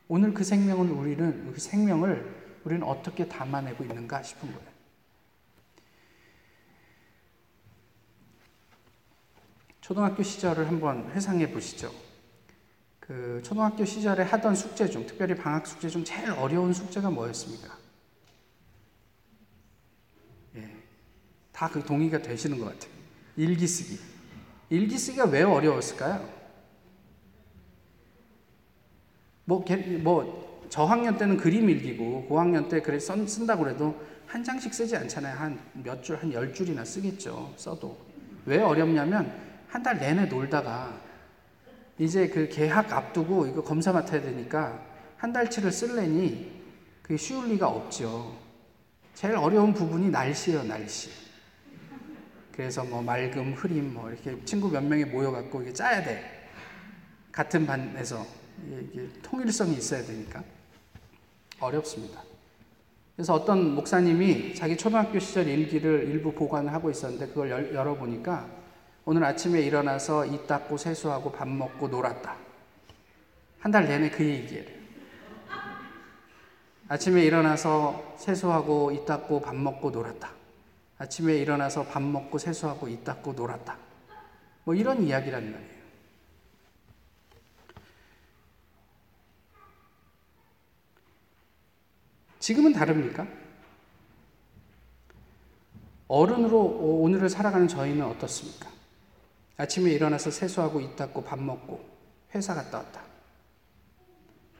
오늘 0.09 0.33
그 0.33 0.43
생명을 0.43 0.91
우리는, 0.91 1.53
그 1.53 1.57
생명을 1.57 2.59
우리는 2.65 2.83
어떻게 2.83 3.29
담아내고 3.29 3.85
있는가 3.85 4.23
싶은 4.23 4.51
거예요. 4.51 4.71
초등학교 9.79 10.21
시절을 10.21 10.67
한번 10.67 11.09
회상해 11.11 11.49
보시죠. 11.49 12.10
그 13.11 13.41
초등학교 13.43 13.83
시절에 13.83 14.23
하던 14.23 14.55
숙제 14.55 14.89
중, 14.89 15.05
특별히 15.05 15.35
방학 15.35 15.67
숙제 15.67 15.89
중 15.89 16.01
제일 16.01 16.31
어려운 16.31 16.71
숙제가 16.71 17.09
뭐였습니까? 17.09 17.77
다그 21.51 21.83
동의가 21.83 22.21
되시는 22.21 22.57
것 22.57 22.67
같아요. 22.67 22.89
일기 23.35 23.67
쓰기. 23.67 23.99
일기 24.69 24.97
쓰기가 24.97 25.25
왜 25.25 25.43
어려웠을까요? 25.43 26.25
뭐, 29.43 29.65
뭐, 29.99 30.67
저학년 30.69 31.17
때는 31.17 31.35
그림 31.35 31.69
일기고, 31.69 32.27
고학년 32.27 32.69
때 32.69 32.81
그래 32.81 32.97
쓴, 32.97 33.27
쓴다고 33.27 33.65
그래도 33.65 34.01
한 34.25 34.41
장씩 34.41 34.73
쓰지 34.73 34.95
않잖아요. 34.95 35.35
한 35.37 35.59
몇 35.73 36.01
줄, 36.01 36.15
한 36.15 36.31
열 36.31 36.53
줄이나 36.53 36.85
쓰겠죠. 36.85 37.53
써도. 37.57 37.99
왜 38.45 38.61
어렵냐면, 38.61 39.29
한 39.67 39.83
달 39.83 39.99
내내 39.99 40.27
놀다가, 40.27 40.97
이제 42.01 42.27
그 42.27 42.49
개학 42.49 42.91
앞두고 42.91 43.45
이거 43.45 43.63
검사 43.63 43.93
맡아야 43.93 44.23
되니까, 44.23 44.83
한 45.17 45.31
달치를 45.31 45.71
쓸래니, 45.71 46.51
그게 47.03 47.15
쉬울 47.15 47.49
리가 47.49 47.67
없죠. 47.67 48.35
제일 49.13 49.35
어려운 49.35 49.71
부분이 49.71 50.09
날씨예요, 50.09 50.63
날씨. 50.63 51.11
그래서 52.51 52.83
뭐 52.83 53.03
맑음, 53.03 53.53
흐림, 53.53 53.93
뭐 53.93 54.09
이렇게 54.09 54.35
친구 54.45 54.71
몇 54.71 54.83
명이 54.83 55.05
모여갖고 55.05 55.61
이게 55.61 55.73
짜야 55.73 56.03
돼. 56.03 56.49
같은 57.31 57.67
반에서 57.67 58.25
이게 58.67 59.07
통일성이 59.21 59.73
있어야 59.73 60.03
되니까 60.03 60.43
어렵습니다. 61.59 62.23
그래서 63.15 63.35
어떤 63.35 63.75
목사님이 63.75 64.55
자기 64.55 64.75
초등학교 64.75 65.19
시절 65.19 65.47
일기를 65.47 66.07
일부 66.07 66.31
보관하고 66.31 66.89
있었는데 66.89 67.27
그걸 67.27 67.51
열, 67.51 67.75
열어보니까 67.75 68.60
오늘 69.05 69.23
아침에 69.23 69.61
일어나서 69.61 70.25
이 70.25 70.45
닦고 70.47 70.77
세수하고 70.77 71.31
밥 71.31 71.47
먹고 71.47 71.87
놀았다. 71.87 72.35
한 73.59 73.71
달 73.71 73.87
내내 73.87 74.09
그 74.09 74.23
얘기를. 74.25 74.81
아침에 76.87 77.23
일어나서 77.23 78.15
세수하고 78.17 78.91
이 78.91 79.05
닦고 79.05 79.41
밥 79.41 79.55
먹고 79.55 79.91
놀았다. 79.91 80.29
아침에 80.97 81.35
일어나서 81.35 81.85
밥 81.85 82.01
먹고 82.01 82.37
세수하고 82.37 82.87
이 82.87 83.03
닦고 83.03 83.33
놀았다. 83.33 83.77
뭐 84.65 84.75
이런 84.75 85.01
이야기란 85.03 85.51
말이에요. 85.51 85.71
지금은 92.39 92.73
다릅니까? 92.73 93.27
어른으로 96.07 96.59
오늘을 97.03 97.29
살아가는 97.29 97.67
저희는 97.67 98.05
어떻습니까? 98.05 98.69
아침에 99.61 99.91
일어나서 99.91 100.31
세수하고 100.31 100.81
이 100.81 100.95
닦고 100.95 101.23
밥 101.23 101.39
먹고 101.39 101.85
회사 102.33 102.55
갔다 102.55 102.79
왔다. 102.79 103.03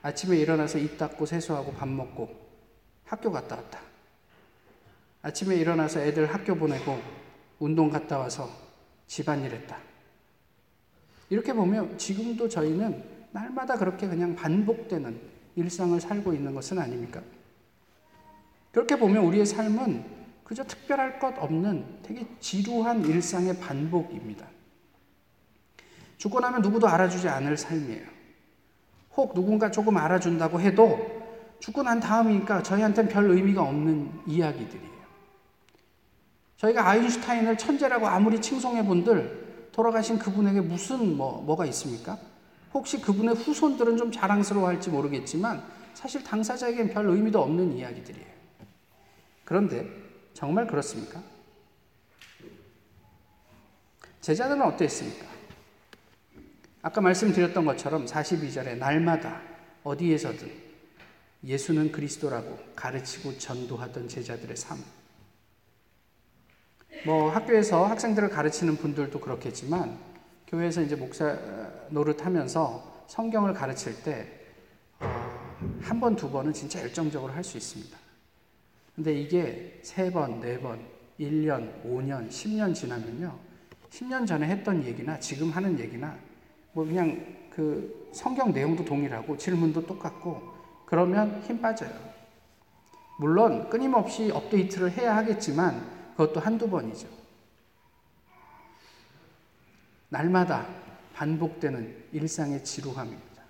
아침에 0.04 0.38
일어나서 0.38 0.78
이 0.78 0.96
닦고 0.96 1.26
세수하고 1.26 1.74
밥 1.74 1.90
먹고 1.90 2.30
학교 3.06 3.32
갔다 3.32 3.56
왔다. 3.56 3.80
아침에 5.24 5.56
일어나서 5.56 6.02
애들 6.02 6.32
학교 6.32 6.54
보내고 6.54 7.00
운동 7.58 7.90
갔다 7.90 8.20
와서 8.20 8.48
집안일 9.08 9.52
했다. 9.54 9.80
이렇게 11.32 11.52
보면 11.52 11.98
지금도 11.98 12.48
저희는 12.48 13.04
날마다 13.32 13.80
그렇게 13.80 14.08
그냥 14.08 14.36
반복되는 14.36 15.20
일상을 15.56 16.00
살고 16.00 16.32
있는 16.32 16.54
것은 16.54 16.78
아닙니까? 16.78 17.24
그렇게 18.72 18.96
보면 19.00 19.24
우리의 19.24 19.48
삶은 19.48 20.06
그저 20.44 20.64
특별할 20.64 21.18
것 21.18 21.36
없는 21.40 22.04
되게 22.04 22.28
지루한 22.40 23.04
일상의 23.06 23.60
반복입니다. 23.60 24.61
죽고 26.22 26.40
나면 26.40 26.62
누구도 26.62 26.88
알아주지 26.88 27.28
않을 27.28 27.58
삶이에요. 27.58 28.06
혹 29.18 29.34
누군가 29.34 29.72
조금 29.72 29.98
알아준다고 29.98 30.62
해도 30.62 31.00
죽고 31.60 31.82
난 31.82 32.00
다음이니까 32.00 32.62
저희한테는 32.62 33.10
별 33.10 33.32
의미가 33.32 33.64
없는 33.64 34.22
이야기들이에요. 34.28 35.02
저희가 36.58 36.88
아인슈타인을 36.88 37.58
천재라고 37.58 38.08
아무리 38.08 38.40
칭송해 38.40 38.86
본들 38.86 39.70
돌아가신 39.72 40.20
그분에게 40.20 40.62
무슨 40.62 41.18
뭐, 41.18 41.42
뭐가 41.42 41.66
있습니까? 41.66 42.20
혹시 42.72 43.02
그분의 43.02 43.34
후손들은 43.34 43.98
좀 43.98 44.12
자랑스러워할지 44.12 44.92
모르겠지만 44.92 45.64
사실 45.96 46.24
당사자에겐 46.24 46.90
별 46.90 47.08
의미도 47.08 47.42
없는 47.42 47.72
이야기들이에요. 47.72 48.28
그런데 49.44 49.90
정말 50.36 50.68
그렇습니까? 50.68 51.20
제자들은 54.22 54.62
어땠습니까? 54.62 55.41
아까 56.82 57.00
말씀드렸던 57.02 57.66
것처럼 57.66 58.06
42절에 58.06 58.78
날마다 58.78 59.42
어디에서든 59.84 60.52
예수는 61.44 61.92
그리스도라고 61.92 62.58
가르치고 62.76 63.38
전도하던 63.38 64.08
제자들의 64.08 64.56
삶. 64.58 64.78
뭐 67.06 67.30
학교에서 67.30 67.86
학생들을 67.86 68.30
가르치는 68.30 68.78
분들도 68.78 69.20
그렇겠지만 69.20 69.98
교회에서 70.48 70.82
이제 70.82 70.96
목사 70.96 71.38
노릇하면서 71.90 73.06
성경을 73.08 73.54
가르칠 73.54 74.04
때한 74.04 74.30
어, 75.00 76.00
번, 76.00 76.16
두 76.16 76.30
번은 76.30 76.54
진짜 76.54 76.82
열정적으로 76.82 77.32
할 77.34 77.44
수 77.44 77.58
있습니다. 77.58 77.98
근데 78.96 79.14
이게 79.14 79.80
세 79.84 80.12
번, 80.12 80.40
네 80.42 80.60
번, 80.60 80.80
1년, 81.20 81.84
5년, 81.86 82.30
10년 82.30 82.74
지나면요. 82.74 83.38
10년 83.90 84.28
전에 84.28 84.48
했던 84.48 84.84
얘기나 84.84 85.20
지금 85.20 85.50
하는 85.52 85.80
얘기나 85.80 86.18
뭐 86.74 86.86
그냥 86.86 87.50
그 87.50 88.10
성경 88.14 88.52
내용도 88.52 88.84
동일하고 88.86 89.38
질문도 89.38 89.86
똑같고 89.86 90.42
그러면 90.86 91.42
힘 91.44 91.62
빠져요. 91.62 91.92
물론 93.20 93.70
끊임없이 93.70 94.32
업데이트를 94.32 94.92
해야 94.92 95.16
하겠지만 95.16 96.12
그것도 96.12 96.40
한두 96.40 96.70
번이죠. 96.70 97.08
날마다 100.10 100.68
반복되는 101.14 102.06
일상의 102.12 102.64
지루함입니다. 102.64 103.44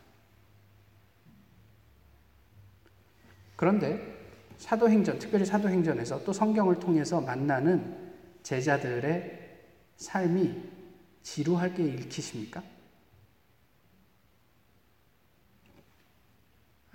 그런데 3.55 4.19
사도행전, 4.57 5.17
특별히 5.17 5.45
사도행전에서 5.45 6.23
또 6.23 6.33
성경을 6.33 6.79
통해서 6.79 7.19
만나는 7.19 8.13
제자들의 8.43 9.39
삶이 9.95 10.69
지루할 11.23 11.73
게 11.73 11.83
읽히십니까? 11.83 12.61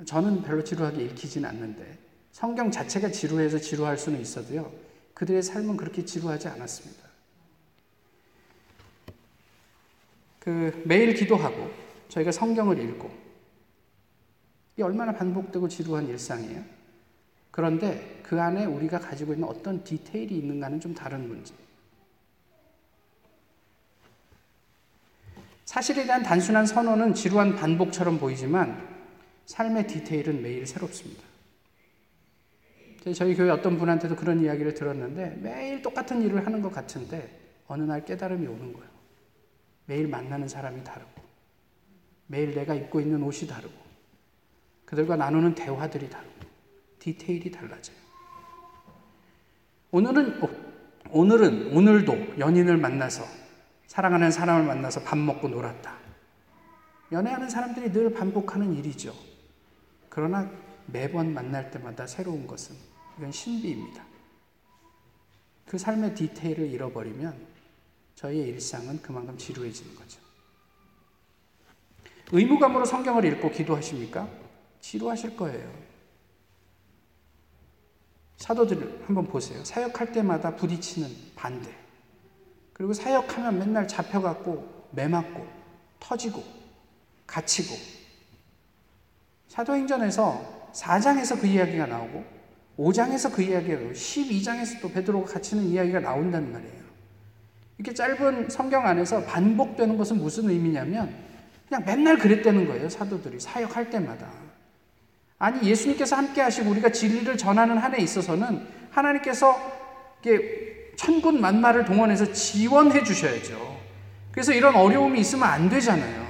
저는 0.04 0.42
별로 0.42 0.62
지루하게 0.62 1.04
읽히진 1.04 1.44
않는데 1.44 1.98
성경 2.32 2.70
자체가 2.70 3.10
지루해서 3.10 3.58
지루할 3.58 3.96
수는 3.96 4.20
있어도요. 4.20 4.70
그들의 5.14 5.42
삶은 5.42 5.76
그렇게 5.78 6.04
지루하지 6.04 6.48
않았습니다. 6.48 7.06
그 10.38 10.82
매일 10.84 11.14
기도하고 11.14 11.70
저희가 12.08 12.30
성경을 12.30 12.78
읽고 12.78 13.10
이 14.76 14.82
얼마나 14.82 15.12
반복되고 15.12 15.66
지루한 15.68 16.08
일상이에요. 16.08 16.62
그런데 17.50 18.20
그 18.22 18.40
안에 18.40 18.66
우리가 18.66 19.00
가지고 19.00 19.32
있는 19.32 19.48
어떤 19.48 19.82
디테일이 19.82 20.36
있는가는 20.36 20.78
좀 20.78 20.94
다른 20.94 21.26
문제. 21.26 21.54
사실에 25.64 26.04
대한 26.04 26.22
단순한 26.22 26.66
선언은 26.66 27.14
지루한 27.14 27.56
반복처럼 27.56 28.18
보이지만 28.18 28.95
삶의 29.46 29.86
디테일은 29.86 30.42
매일 30.42 30.66
새롭습니다. 30.66 31.22
저희 33.14 33.36
교회 33.36 33.50
어떤 33.50 33.78
분한테도 33.78 34.16
그런 34.16 34.40
이야기를 34.40 34.74
들었는데 34.74 35.38
매일 35.40 35.80
똑같은 35.80 36.20
일을 36.22 36.44
하는 36.44 36.60
것 36.60 36.72
같은데 36.72 37.38
어느 37.68 37.82
날 37.84 38.04
깨달음이 38.04 38.46
오는 38.46 38.72
거예요. 38.72 38.88
매일 39.86 40.08
만나는 40.08 40.48
사람이 40.48 40.82
다르고 40.82 41.22
매일 42.26 42.54
내가 42.54 42.74
입고 42.74 43.00
있는 43.00 43.22
옷이 43.22 43.48
다르고 43.48 43.74
그들과 44.84 45.14
나누는 45.14 45.54
대화들이 45.54 46.10
다르고 46.10 46.34
디테일이 46.98 47.52
달라져요. 47.52 47.96
오늘은 49.92 50.40
오늘은 51.10 51.76
오늘도 51.76 52.38
연인을 52.38 52.76
만나서 52.76 53.24
사랑하는 53.86 54.32
사람을 54.32 54.66
만나서 54.66 55.02
밥 55.02 55.16
먹고 55.16 55.46
놀았다. 55.48 55.96
연애하는 57.12 57.48
사람들이 57.48 57.92
늘 57.92 58.12
반복하는 58.12 58.74
일이죠. 58.74 59.14
그러나 60.16 60.50
매번 60.86 61.34
만날 61.34 61.70
때마다 61.70 62.06
새로운 62.06 62.46
것은 62.46 62.74
이건 63.18 63.30
신비입니다. 63.30 64.02
그 65.66 65.76
삶의 65.76 66.14
디테일을 66.14 66.70
잃어버리면 66.70 67.46
저희의 68.14 68.48
일상은 68.48 69.02
그만큼 69.02 69.36
지루해지는 69.36 69.94
거죠. 69.94 70.18
의무감으로 72.32 72.86
성경을 72.86 73.26
읽고 73.26 73.50
기도하십니까? 73.50 74.26
지루하실 74.80 75.36
거예요. 75.36 75.70
사도들 78.38 79.04
한번 79.06 79.26
보세요. 79.26 79.62
사역할 79.64 80.12
때마다 80.12 80.56
부딪히는 80.56 81.10
반대. 81.34 81.76
그리고 82.72 82.94
사역하면 82.94 83.58
맨날 83.58 83.86
잡혀갖고 83.86 84.88
매맞고 84.92 85.46
터지고 86.00 86.42
갇히고 87.26 87.95
사도행전에서 89.48 90.70
4장에서 90.72 91.40
그 91.40 91.46
이야기가 91.46 91.86
나오고 91.86 92.24
5장에서 92.78 93.32
그 93.32 93.42
이야기가 93.42 93.74
나오고 93.74 93.92
12장에서 93.92 94.80
또 94.80 94.90
베드로가 94.90 95.32
갇히는 95.32 95.64
이야기가 95.64 96.00
나온다는 96.00 96.52
말이에요. 96.52 96.86
이렇게 97.78 97.94
짧은 97.94 98.48
성경 98.48 98.86
안에서 98.86 99.24
반복되는 99.24 99.96
것은 99.96 100.18
무슨 100.18 100.48
의미냐면 100.48 101.14
그냥 101.68 101.84
맨날 101.84 102.18
그랬다는 102.18 102.66
거예요. 102.66 102.88
사도들이 102.88 103.40
사역할 103.40 103.90
때마다. 103.90 104.28
아니 105.38 105.68
예수님께서 105.68 106.16
함께 106.16 106.40
하시고 106.40 106.70
우리가 106.70 106.90
진리를 106.90 107.36
전하는 107.36 107.76
한에 107.76 107.98
있어서는 107.98 108.66
하나님께서 108.90 109.58
이게 110.20 110.92
천군 110.96 111.40
만마를 111.40 111.84
동원해서 111.84 112.32
지원해 112.32 113.02
주셔야죠. 113.02 113.76
그래서 114.32 114.52
이런 114.52 114.74
어려움이 114.74 115.20
있으면 115.20 115.44
안 115.46 115.68
되잖아요. 115.68 116.26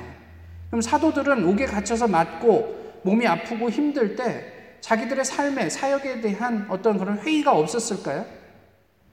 그럼 0.69 0.81
사도들은 0.81 1.45
옥에 1.45 1.67
갇혀서 1.67 2.09
맞고 2.09 2.86
몸이 3.07 3.25
아프고 3.25 3.71
힘들 3.71 4.17
때 4.17 4.53
자기들의 4.81 5.25
삶에 5.25 5.71
사역에 5.71 6.21
대한 6.21 6.67
어떤 6.69 6.99
그런 6.99 7.19
회의가 7.19 7.53
없었을까요? 7.53 8.27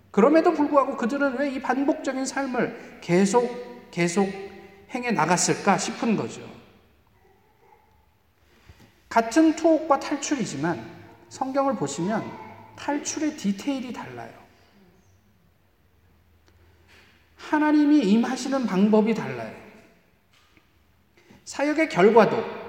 그럼에도 0.10 0.52
불구하고 0.54 0.98
그들은 0.98 1.38
왜 1.38 1.52
이 1.54 1.62
반복적인 1.62 2.26
삶을 2.26 3.00
계속 3.02 3.92
계속 3.92 4.28
행해 4.90 5.12
나갔을까 5.12 5.78
싶은 5.78 6.16
거죠. 6.16 6.42
같은 9.10 9.56
투옥과 9.56 10.00
탈출이지만 10.00 10.84
성경을 11.30 11.76
보시면 11.76 12.24
탈출의 12.76 13.38
디테일이 13.38 13.94
달라요. 13.94 14.34
하나님이 17.38 18.00
임하시는 18.10 18.66
방법이 18.66 19.14
달라요. 19.14 19.56
사역의 21.46 21.90
결과도 21.90 22.63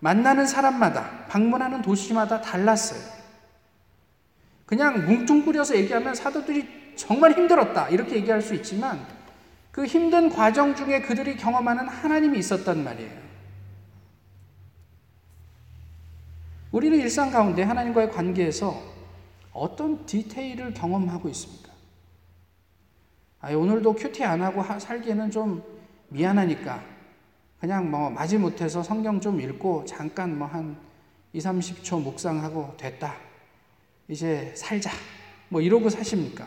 만나는 0.00 0.46
사람마다, 0.46 1.26
방문하는 1.26 1.82
도시마다 1.82 2.40
달랐어요. 2.40 3.00
그냥 4.66 5.06
뭉뚱그려서 5.06 5.76
얘기하면 5.76 6.14
사도들이 6.14 6.94
정말 6.96 7.32
힘들었다. 7.32 7.88
이렇게 7.88 8.16
얘기할 8.16 8.42
수 8.42 8.54
있지만 8.54 9.06
그 9.70 9.84
힘든 9.84 10.30
과정 10.30 10.74
중에 10.74 11.02
그들이 11.02 11.36
경험하는 11.36 11.88
하나님이 11.88 12.38
있었단 12.38 12.82
말이에요. 12.82 13.26
우리는 16.72 16.98
일상 16.98 17.30
가운데 17.30 17.62
하나님과의 17.62 18.10
관계에서 18.10 18.82
어떤 19.52 20.04
디테일을 20.04 20.74
경험하고 20.74 21.28
있습니까? 21.30 21.72
아, 23.40 23.52
오늘도 23.52 23.94
큐티 23.94 24.24
안 24.24 24.42
하고 24.42 24.62
살기에는 24.78 25.30
좀 25.30 25.62
미안하니까 26.08 26.82
그냥 27.66 27.90
뭐 27.90 28.08
마지 28.08 28.38
못해서 28.38 28.80
성경 28.80 29.20
좀 29.20 29.40
읽고 29.40 29.86
잠깐 29.86 30.38
뭐 30.38 30.46
한 30.46 30.76
2, 31.32 31.40
30초 31.40 32.00
묵상하고 32.00 32.76
됐다. 32.76 33.16
이제 34.06 34.52
살자. 34.54 34.92
뭐 35.48 35.60
이러고 35.60 35.90
사십니까? 35.90 36.46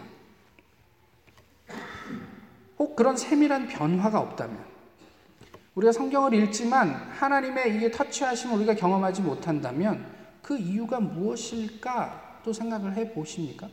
혹 2.77 2.95
그런 2.95 3.17
세밀한 3.17 3.67
변화가 3.67 4.17
없다면 4.17 4.63
우리가 5.75 5.91
성경을 5.91 6.33
읽지만 6.35 6.93
하나님의 6.93 7.75
이게 7.75 7.91
터치하심을 7.91 8.55
우리가 8.55 8.75
경험하지 8.75 9.21
못한다면 9.21 10.09
그 10.41 10.57
이유가 10.57 11.01
무엇일까 11.01 12.43
또 12.45 12.53
생각을 12.53 12.95
해 12.95 13.11
보십니까? 13.11 13.67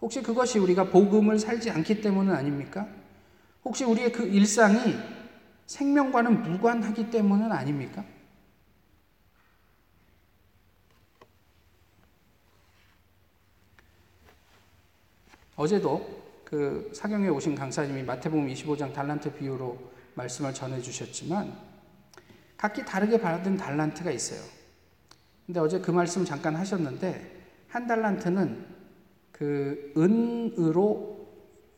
혹시 0.00 0.22
그것이 0.22 0.58
우리가 0.58 0.84
복음을 0.84 1.38
살지 1.38 1.70
않기 1.70 2.00
때문은 2.00 2.34
아닙니까? 2.34 2.88
혹시 3.62 3.84
우리의 3.84 4.10
그 4.10 4.22
일상이 4.22 4.96
생명과는 5.66 6.42
무관하기 6.42 7.10
때문은 7.10 7.50
아닙니까? 7.50 8.04
어제도 15.56 16.22
그 16.44 16.90
사경에 16.94 17.28
오신 17.28 17.54
강사님이 17.54 18.02
마태복음 18.02 18.48
25장 18.48 18.92
달란트 18.92 19.36
비유로 19.36 19.78
말씀을 20.14 20.52
전해 20.52 20.80
주셨지만 20.80 21.56
각기 22.56 22.84
다르게 22.84 23.20
받은 23.20 23.56
달란트가 23.56 24.10
있어요. 24.10 24.40
근데 25.46 25.60
어제 25.60 25.80
그 25.80 25.90
말씀 25.90 26.24
잠깐 26.24 26.56
하셨는데 26.56 27.42
한 27.68 27.86
달란트는 27.86 28.66
그 29.32 29.92
은으로 29.96 31.26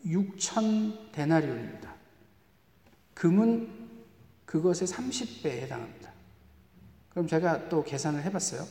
6천 0.05 1.12
데나리온입니다. 1.12 1.94
금은 3.14 3.68
그것의 4.44 4.88
30배에 4.88 5.62
해당합니다. 5.62 6.12
그럼 7.11 7.27
제가 7.27 7.68
또 7.68 7.83
계산을 7.85 8.22
해봤어요. 8.24 8.66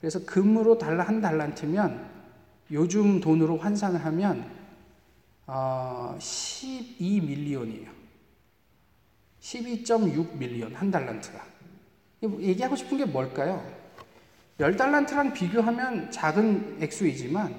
그래서 0.00 0.24
금으로 0.24 0.78
달러 0.78 1.02
한 1.02 1.20
달란트면 1.20 2.10
요즘 2.72 3.20
돈으로 3.20 3.58
환산을 3.58 4.04
하면 4.04 4.50
어, 5.46 6.16
12밀리언이에요. 6.18 7.88
12.6 9.40 10.36
밀리언 10.36 10.74
한 10.74 10.90
달란트가. 10.90 11.44
얘기하고 12.22 12.76
싶은 12.76 12.96
게 12.96 13.04
뭘까요? 13.04 13.62
10달란트랑 14.58 15.34
비교하면 15.34 16.10
작은 16.10 16.78
액수이지만 16.80 17.54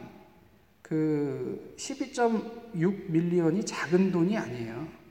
그 0.82 1.76
12.6 1.78 3.12
밀리언이 3.12 3.66
작은 3.66 4.12
돈이 4.12 4.38
아니에요. 4.38 5.05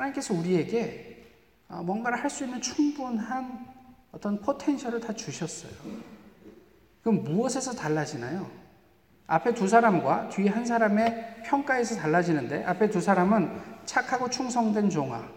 하나님께서 0.00 0.34
우리에게 0.34 1.24
어, 1.68 1.82
뭔가를 1.82 2.22
할 2.22 2.30
수 2.30 2.44
있는 2.44 2.60
충분한 2.60 3.66
어떤 4.12 4.40
포텐셜을 4.40 5.00
다 5.00 5.12
주셨어요. 5.12 5.72
그럼 7.02 7.24
무엇에서 7.24 7.72
달라지나요? 7.72 8.48
앞에 9.26 9.54
두 9.54 9.66
사람과 9.66 10.28
뒤에 10.28 10.48
한 10.48 10.64
사람의 10.64 11.42
평가에서 11.44 11.96
달라지는데 11.96 12.64
앞에 12.64 12.90
두 12.90 13.00
사람은 13.00 13.60
착하고 13.84 14.30
충성된 14.30 14.90
종아, 14.90 15.28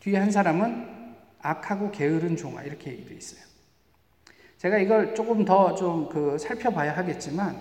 뒤에 0.00 0.18
한 0.18 0.30
사람은 0.30 1.14
악하고 1.42 1.90
게으른 1.90 2.36
종아 2.36 2.62
이렇게 2.62 2.92
얘기되어 2.92 3.16
있어요. 3.16 3.40
제가 4.58 4.78
이걸 4.78 5.14
조금 5.14 5.44
더 5.44 5.74
좀 5.74 6.08
그 6.08 6.38
살펴봐야 6.38 6.96
하겠지만 6.96 7.56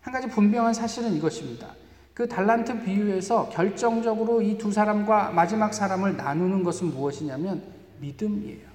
한 0.00 0.12
가지 0.12 0.26
분명한 0.28 0.74
사실은 0.74 1.12
이것입니다. 1.12 1.74
그 2.14 2.28
달란트 2.28 2.84
비유에서 2.84 3.48
결정적으로 3.48 4.42
이 4.42 4.58
두 4.58 4.70
사람과 4.70 5.30
마지막 5.30 5.72
사람을 5.72 6.16
나누는 6.16 6.62
것은 6.62 6.88
무엇이냐면 6.88 7.62
믿음이에요. 8.00 8.72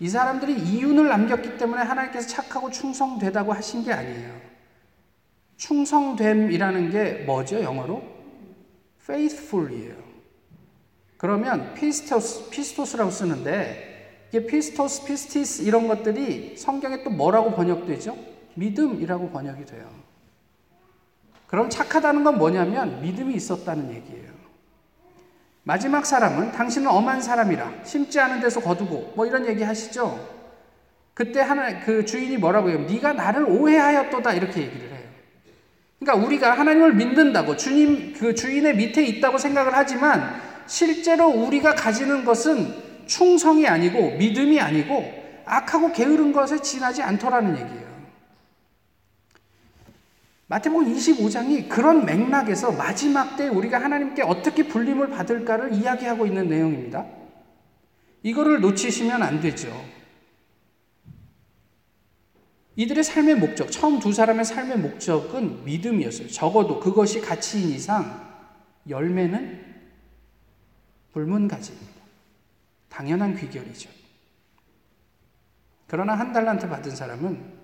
이 0.00 0.08
사람들이 0.08 0.54
이윤을 0.54 1.08
남겼기 1.08 1.58
때문에 1.58 1.82
하나님께서 1.82 2.28
착하고 2.28 2.70
충성되다고 2.70 3.52
하신 3.52 3.84
게 3.84 3.92
아니에요. 3.92 4.32
충성됨이라는 5.56 6.90
게 6.90 7.24
뭐죠, 7.24 7.60
영어로? 7.62 8.02
faithful이에요. 9.02 9.94
그러면 11.16 11.74
πιστός, 11.74 12.50
πιστός라고 12.50 13.10
쓰는데 13.10 14.28
이게 14.28 14.46
πιστός, 14.46 15.04
πίστις 15.04 15.62
이런 15.62 15.88
것들이 15.88 16.56
성경에 16.56 17.02
또 17.02 17.10
뭐라고 17.10 17.54
번역되죠? 17.54 18.16
믿음이라고 18.54 19.30
번역이 19.30 19.64
돼요. 19.64 20.07
그럼 21.48 21.68
착하다는 21.68 22.22
건 22.24 22.38
뭐냐면 22.38 23.00
믿음이 23.02 23.34
있었다는 23.34 23.90
얘기예요. 23.90 24.28
마지막 25.64 26.06
사람은 26.06 26.52
당신은 26.52 26.88
엄한 26.88 27.20
사람이라 27.20 27.84
심지 27.84 28.20
않은 28.20 28.40
데서 28.40 28.60
거두고 28.60 29.14
뭐 29.16 29.26
이런 29.26 29.46
얘기 29.46 29.62
하시죠. 29.62 30.38
그때 31.14 31.40
하나 31.40 31.80
그 31.80 32.04
주인이 32.04 32.36
뭐라고 32.36 32.70
해요? 32.70 32.86
네가 32.88 33.14
나를 33.14 33.44
오해하였도다 33.44 34.34
이렇게 34.34 34.62
얘기를 34.62 34.88
해요. 34.88 35.08
그러니까 35.98 36.26
우리가 36.26 36.52
하나님을 36.52 36.94
믿는다고 36.94 37.56
주님 37.56 38.14
그 38.14 38.34
주인의 38.34 38.76
밑에 38.76 39.04
있다고 39.04 39.36
생각을 39.36 39.74
하지만 39.74 40.40
실제로 40.66 41.26
우리가 41.28 41.74
가지는 41.74 42.24
것은 42.24 43.06
충성이 43.06 43.66
아니고 43.66 44.12
믿음이 44.12 44.60
아니고 44.60 45.12
악하고 45.44 45.92
게으른 45.92 46.32
것에 46.32 46.60
지나지 46.60 47.02
않더라는 47.02 47.58
얘기예요. 47.58 47.87
마태복음 50.48 50.94
25장이 50.94 51.68
그런 51.68 52.06
맥락에서 52.06 52.72
마지막 52.72 53.36
때 53.36 53.48
우리가 53.48 53.82
하나님께 53.82 54.22
어떻게 54.22 54.66
불림을 54.66 55.10
받을까를 55.10 55.74
이야기하고 55.74 56.26
있는 56.26 56.48
내용입니다. 56.48 57.06
이거를 58.22 58.60
놓치시면 58.60 59.22
안 59.22 59.40
되죠. 59.40 59.68
이들의 62.76 63.04
삶의 63.04 63.34
목적, 63.36 63.70
처음 63.70 63.98
두 63.98 64.12
사람의 64.12 64.44
삶의 64.44 64.78
목적은 64.78 65.64
믿음이었어요. 65.64 66.28
적어도 66.28 66.80
그것이 66.80 67.20
가치인 67.20 67.68
이상 67.68 68.26
열매는 68.88 69.66
불문가지입니다. 71.12 71.92
당연한 72.88 73.36
귀결이죠. 73.36 73.90
그러나 75.88 76.14
한 76.14 76.32
달란트 76.32 76.68
받은 76.68 76.96
사람은 76.96 77.58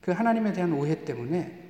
그 0.00 0.10
하나님에 0.10 0.52
대한 0.52 0.72
오해 0.72 1.04
때문에 1.04 1.65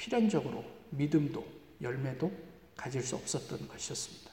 필연적으로 0.00 0.64
믿음도 0.88 1.46
열매도 1.82 2.32
가질 2.74 3.02
수 3.02 3.16
없었던 3.16 3.68
것이었습니다. 3.68 4.30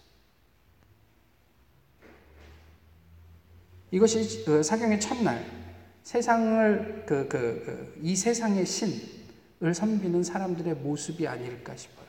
이것이 3.92 4.46
그 4.46 4.64
사경의 4.64 5.02
첫날 5.02 5.46
세상을 6.04 7.04
그, 7.06 7.28
그, 7.28 7.64
그, 7.66 8.00
이 8.02 8.16
세상의 8.16 8.66
신을 8.66 9.74
섬기는 9.74 10.24
사람들의 10.24 10.76
모습이 10.76 11.28
아닐까 11.28 11.76
싶어요. 11.76 12.08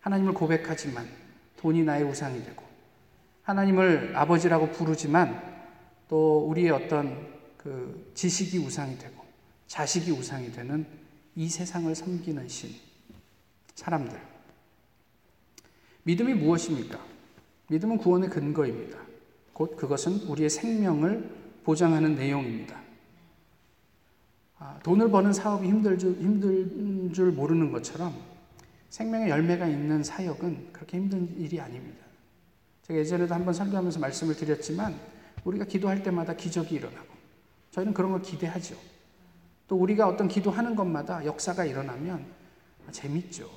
하나님을 0.00 0.32
고백하지만 0.32 1.08
돈이 1.56 1.82
나의 1.82 2.04
우상이 2.04 2.44
되고 2.44 2.62
하나님을 3.42 4.16
아버지라고 4.16 4.70
부르지만 4.70 5.42
또 6.08 6.46
우리의 6.48 6.70
어떤 6.70 7.32
그 7.56 8.12
지식이 8.14 8.58
우상이 8.58 8.96
되고 8.98 9.24
자식이 9.66 10.12
우상이 10.12 10.52
되는 10.52 11.02
이 11.34 11.48
세상을 11.48 11.94
섬기는 11.94 12.48
신, 12.48 12.74
사람들. 13.74 14.20
믿음이 16.04 16.34
무엇입니까? 16.34 16.98
믿음은 17.68 17.98
구원의 17.98 18.28
근거입니다. 18.28 18.98
곧 19.52 19.76
그것은 19.76 20.22
우리의 20.28 20.50
생명을 20.50 21.30
보장하는 21.64 22.14
내용입니다. 22.14 22.80
아, 24.58 24.78
돈을 24.82 25.10
버는 25.10 25.32
사업이 25.32 25.66
힘들 25.66 25.98
줄, 25.98 26.12
힘든 26.20 27.12
줄 27.12 27.32
모르는 27.32 27.72
것처럼 27.72 28.14
생명의 28.90 29.30
열매가 29.30 29.66
있는 29.66 30.02
사역은 30.04 30.72
그렇게 30.72 30.98
힘든 30.98 31.34
일이 31.38 31.60
아닙니다. 31.60 32.04
제가 32.82 32.98
예전에도 32.98 33.34
한번 33.34 33.54
설교하면서 33.54 34.00
말씀을 34.00 34.36
드렸지만 34.36 34.98
우리가 35.44 35.64
기도할 35.64 36.02
때마다 36.02 36.34
기적이 36.34 36.76
일어나고 36.76 37.08
저희는 37.70 37.94
그런 37.94 38.12
걸 38.12 38.22
기대하죠. 38.22 38.76
또 39.72 39.78
우리가 39.78 40.06
어떤 40.06 40.28
기도하는 40.28 40.76
것마다 40.76 41.24
역사가 41.24 41.64
일어나면 41.64 42.26
재밌죠. 42.90 43.48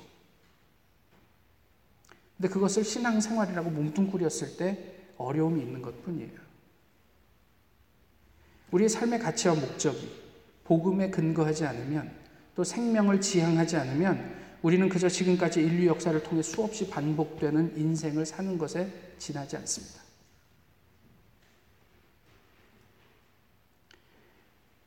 근데 2.34 2.48
그것을 2.48 2.84
신앙생활이라고 2.84 3.68
뭉뚱그렸을 3.68 4.56
때 4.56 4.94
어려움이 5.18 5.60
있는 5.60 5.82
것 5.82 6.02
뿐이에요. 6.02 6.30
우리의 8.70 8.88
삶의 8.88 9.18
가치와 9.18 9.56
목적이 9.56 10.10
복음에 10.64 11.10
근거하지 11.10 11.66
않으면 11.66 12.10
또 12.54 12.64
생명을 12.64 13.20
지향하지 13.20 13.76
않으면 13.76 14.36
우리는 14.62 14.88
그저 14.88 15.10
지금까지 15.10 15.60
인류 15.60 15.86
역사를 15.86 16.18
통해 16.22 16.40
수없이 16.40 16.88
반복되는 16.88 17.76
인생을 17.76 18.24
사는 18.24 18.56
것에 18.56 18.90
지나지 19.18 19.58
않습니다. 19.58 20.05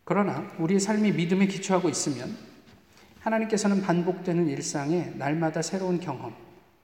그러나 0.10 0.52
우리의 0.58 0.80
삶이 0.80 1.12
믿음에 1.12 1.46
기초하고 1.46 1.88
있으면 1.88 2.36
하나님께서는 3.20 3.84
반복되는 3.84 4.50
일상에 4.50 5.14
날마다 5.16 5.62
새로운 5.62 6.00
경험, 6.00 6.36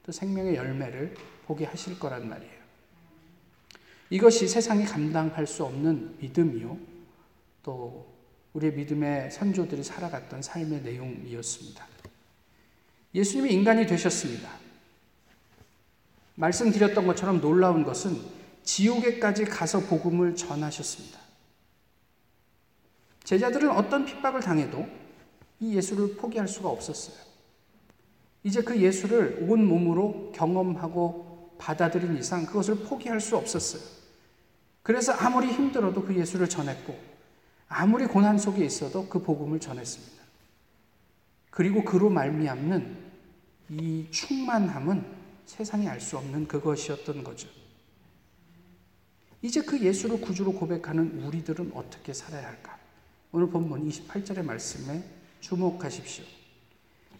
또 0.04 0.12
생명의 0.12 0.54
열매를 0.54 1.16
보게 1.44 1.64
하실 1.64 1.98
거란 1.98 2.28
말이에요. 2.28 2.54
이것이 4.10 4.46
세상이 4.46 4.84
감당할 4.84 5.44
수 5.44 5.64
없는 5.64 6.18
믿음이요. 6.20 6.78
또 7.64 8.06
우리의 8.52 8.74
믿음의 8.74 9.32
선조들이 9.32 9.82
살아갔던 9.82 10.42
삶의 10.42 10.82
내용이었습니다. 10.82 11.84
예수님이 13.12 13.52
인간이 13.52 13.86
되셨습니다. 13.88 14.48
말씀드렸던 16.36 17.04
것처럼 17.08 17.40
놀라운 17.40 17.82
것은 17.82 18.20
지옥에까지 18.62 19.46
가서 19.46 19.80
복음을 19.80 20.36
전하셨습니다. 20.36 21.25
제자들은 23.26 23.70
어떤 23.70 24.04
핍박을 24.04 24.40
당해도 24.40 24.86
이 25.58 25.74
예수를 25.74 26.14
포기할 26.14 26.46
수가 26.46 26.68
없었어요. 26.68 27.16
이제 28.44 28.62
그 28.62 28.80
예수를 28.80 29.48
온 29.48 29.66
몸으로 29.66 30.30
경험하고 30.32 31.56
받아들인 31.58 32.16
이상 32.16 32.46
그것을 32.46 32.76
포기할 32.76 33.20
수 33.20 33.36
없었어요. 33.36 33.82
그래서 34.84 35.12
아무리 35.12 35.48
힘들어도 35.48 36.04
그 36.04 36.14
예수를 36.14 36.48
전했고 36.48 36.96
아무리 37.68 38.06
고난 38.06 38.38
속에 38.38 38.64
있어도 38.64 39.08
그 39.08 39.20
복음을 39.20 39.58
전했습니다. 39.58 40.22
그리고 41.50 41.84
그로 41.84 42.08
말미암는 42.08 42.96
이 43.70 44.06
충만함은 44.12 45.04
세상이 45.46 45.88
알 45.88 46.00
수 46.00 46.16
없는 46.16 46.46
그것이었던 46.46 47.24
거죠. 47.24 47.48
이제 49.42 49.62
그 49.62 49.80
예수를 49.80 50.20
구주로 50.20 50.52
고백하는 50.52 51.24
우리들은 51.24 51.72
어떻게 51.74 52.12
살아야 52.12 52.46
할까? 52.46 52.75
오늘 53.36 53.50
본문 53.50 53.86
28절의 53.86 54.42
말씀에 54.42 55.02
주목하십시오. 55.40 56.24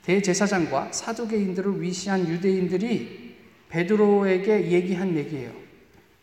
대제사장과 0.03 0.91
사두개인들을 0.91 1.83
위시한 1.83 2.27
유대인들이 2.27 3.37
베드로에게 3.69 4.71
얘기한 4.71 5.15
얘기예요. 5.15 5.53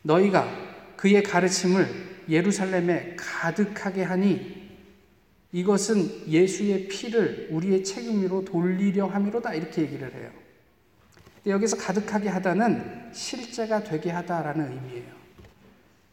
너희가 0.02 0.50
그의 0.96 1.22
가르침을 1.22 1.88
예루살렘에 2.28 3.16
가득하게 3.20 4.02
하니 4.02 4.72
이것은 5.52 6.28
예수의 6.28 6.88
피를 6.88 7.50
우리의 7.52 7.84
책임으로 7.84 8.46
돌리려 8.46 9.06
함이로다 9.06 9.54
이렇게 9.54 9.84
얘기를 9.84 10.12
해요. 10.12 10.32
여기서 11.46 11.78
가득하게 11.78 12.30
하다는 12.30 13.12
실제가 13.14 13.84
되게 13.84 14.10
하다라는 14.10 14.72
의미예요. 14.74 15.14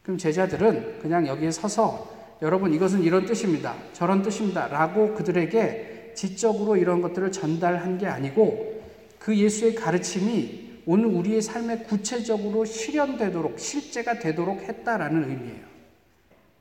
그럼 0.02 0.18
제자들은 0.18 0.98
그냥 0.98 1.26
여기에 1.26 1.50
서서 1.50 2.19
여러분 2.42 2.72
이것은 2.72 3.02
이런 3.02 3.26
뜻입니다. 3.26 3.74
저런 3.92 4.22
뜻입니다. 4.22 4.68
라고 4.68 5.14
그들에게 5.14 6.12
지적으로 6.14 6.76
이런 6.76 7.02
것들을 7.02 7.30
전달한 7.32 7.98
게 7.98 8.06
아니고 8.06 8.82
그 9.18 9.36
예수의 9.36 9.74
가르침이 9.74 10.70
오늘 10.86 11.06
우리의 11.06 11.42
삶에 11.42 11.80
구체적으로 11.80 12.64
실현되도록 12.64 13.58
실제가 13.58 14.18
되도록 14.18 14.62
했다라는 14.62 15.30
의미예요. 15.30 15.70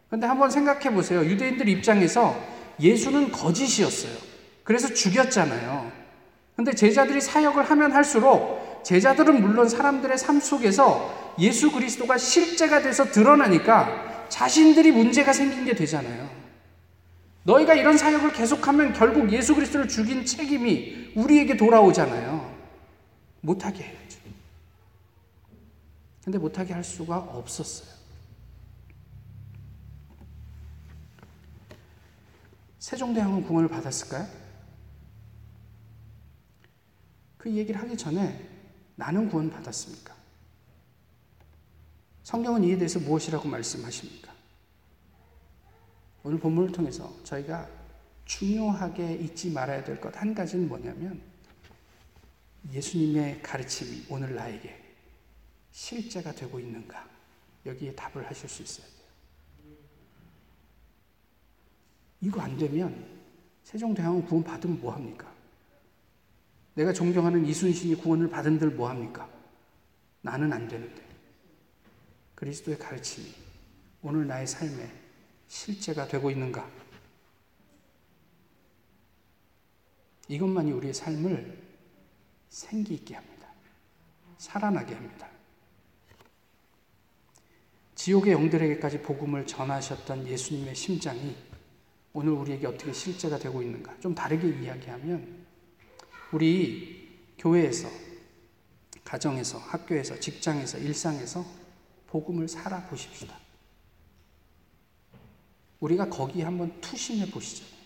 그런데 0.07 0.27
한번 0.27 0.49
생각해 0.51 0.91
보세요. 0.93 1.23
유대인들 1.23 1.69
입장에서 1.69 2.35
예수는 2.79 3.31
거짓이었어요. 3.31 4.11
그래서 4.63 4.93
죽였잖아요. 4.93 5.91
근데 6.55 6.73
제자들이 6.73 7.21
사역을 7.21 7.63
하면 7.63 7.91
할수록 7.93 8.83
제자들은 8.83 9.41
물론 9.41 9.69
사람들의 9.69 10.17
삶 10.17 10.39
속에서 10.39 11.33
예수 11.39 11.71
그리스도가 11.71 12.17
실제가 12.17 12.81
돼서 12.81 13.05
드러나니까 13.05 14.09
자신들이 14.29 14.91
문제가 14.91 15.33
생긴 15.33 15.65
게 15.65 15.73
되잖아요. 15.75 16.29
너희가 17.43 17.73
이런 17.73 17.97
사역을 17.97 18.33
계속하면 18.33 18.93
결국 18.93 19.31
예수 19.31 19.55
그리스도를 19.55 19.87
죽인 19.87 20.25
책임이 20.25 21.13
우리에게 21.15 21.57
돌아오잖아요. 21.57 22.57
못하게 23.41 23.83
해야죠. 23.83 24.19
근데 26.23 26.37
못하게 26.37 26.73
할 26.73 26.83
수가 26.83 27.17
없었어요. 27.17 27.89
세종대왕은 32.79 33.43
구원을 33.43 33.69
받았을까요? 33.69 34.27
그 37.37 37.49
얘기를 37.51 37.79
하기 37.81 37.95
전에 37.95 38.47
나는 38.95 39.29
구원 39.29 39.49
받았습니까? 39.49 40.18
성경은 42.29 42.63
이에 42.63 42.77
대해서 42.77 42.99
무엇이라고 42.99 43.47
말씀하십니까? 43.47 44.31
오늘 46.21 46.37
본문을 46.39 46.71
통해서 46.71 47.11
저희가 47.23 47.67
중요하게 48.25 49.15
잊지 49.15 49.49
말아야 49.49 49.83
될 49.83 49.99
것 49.99 50.15
한 50.15 50.35
가지는 50.35 50.67
뭐냐면 50.69 51.19
예수님의 52.71 53.41
가르침이 53.41 54.05
오늘 54.09 54.35
나에게 54.35 54.79
실제가 55.71 56.31
되고 56.33 56.59
있는가 56.59 57.03
여기에 57.65 57.95
답을 57.95 58.27
하실 58.27 58.47
수 58.47 58.61
있어야 58.61 58.85
돼요. 58.85 59.75
이거 62.21 62.41
안 62.41 62.55
되면 62.59 63.07
세종대왕은 63.63 64.25
구원 64.27 64.43
받으면 64.43 64.79
뭐 64.79 64.93
합니까? 64.93 65.33
내가 66.75 66.93
존경하는 66.93 67.43
이순신이 67.47 67.95
구원을 67.95 68.29
받은들 68.29 68.69
뭐 68.69 68.87
합니까? 68.87 69.27
나는 70.21 70.53
안 70.53 70.67
되는데. 70.67 71.09
그리스도의 72.39 72.80
가르침이 72.80 73.34
오늘 74.02 74.25
나의 74.25 74.47
삶에 74.47 74.89
실제가 75.49 76.08
되고 76.08 76.32
있는가? 76.32 76.69
이것만이 80.30 80.71
우리의 80.71 80.93
삶을 80.93 81.62
생기 82.47 82.93
있게 82.93 83.15
합니다. 83.15 83.49
살아나게 84.38 84.95
합니다. 84.95 85.28
지옥의 87.95 88.32
영들에게까지 88.32 89.02
복음을 89.02 89.45
전하셨던 89.45 90.25
예수님의 90.25 90.75
심장이 90.75 91.36
오늘 92.13 92.32
우리에게 92.32 92.67
어떻게 92.67 92.93
실제가 92.93 93.38
되고 93.38 93.62
있는가? 93.62 93.99
좀 93.99 94.15
다르게 94.15 94.47
이야기하면 94.47 95.45
우리 96.32 97.19
교회에서, 97.38 97.89
가정에서, 99.04 99.58
학교에서, 99.58 100.17
직장에서, 100.17 100.78
일상에서 100.78 101.59
복음을 102.10 102.48
살아 102.48 102.84
보십시다. 102.88 103.38
우리가 105.80 106.10
거기 106.10 106.41
한번 106.41 106.80
투심해 106.82 107.30
보시잖아요. 107.30 107.80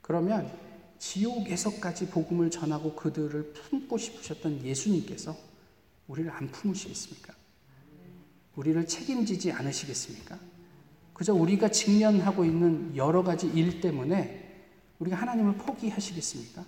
그러면 0.00 0.50
지옥에서까지 0.98 2.08
복음을 2.08 2.50
전하고 2.50 2.94
그들을 2.94 3.52
품고 3.52 3.98
싶으셨던 3.98 4.64
예수님께서 4.64 5.36
우리를 6.06 6.30
안 6.30 6.48
품으시겠습니까? 6.48 7.34
우리를 8.56 8.86
책임지지 8.86 9.52
않으시겠습니까? 9.52 10.38
그저 11.12 11.34
우리가 11.34 11.68
직면하고 11.68 12.44
있는 12.44 12.96
여러 12.96 13.22
가지 13.22 13.48
일 13.48 13.80
때문에 13.80 14.46
우리가 14.98 15.16
하나님을 15.16 15.56
포기하시겠습니까? 15.56 16.64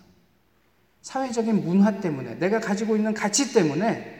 사회적인 1.02 1.64
문화 1.64 2.00
때문에, 2.00 2.34
내가 2.34 2.60
가지고 2.60 2.96
있는 2.96 3.14
가치 3.14 3.52
때문에 3.54 4.19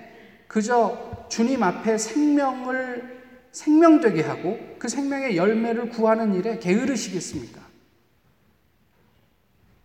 그저 0.50 1.28
주님 1.28 1.62
앞에 1.62 1.96
생명을 1.96 3.20
생명되게 3.52 4.22
하고 4.22 4.58
그 4.80 4.88
생명의 4.88 5.36
열매를 5.36 5.90
구하는 5.90 6.34
일에 6.34 6.58
게으르시겠습니까? 6.58 7.64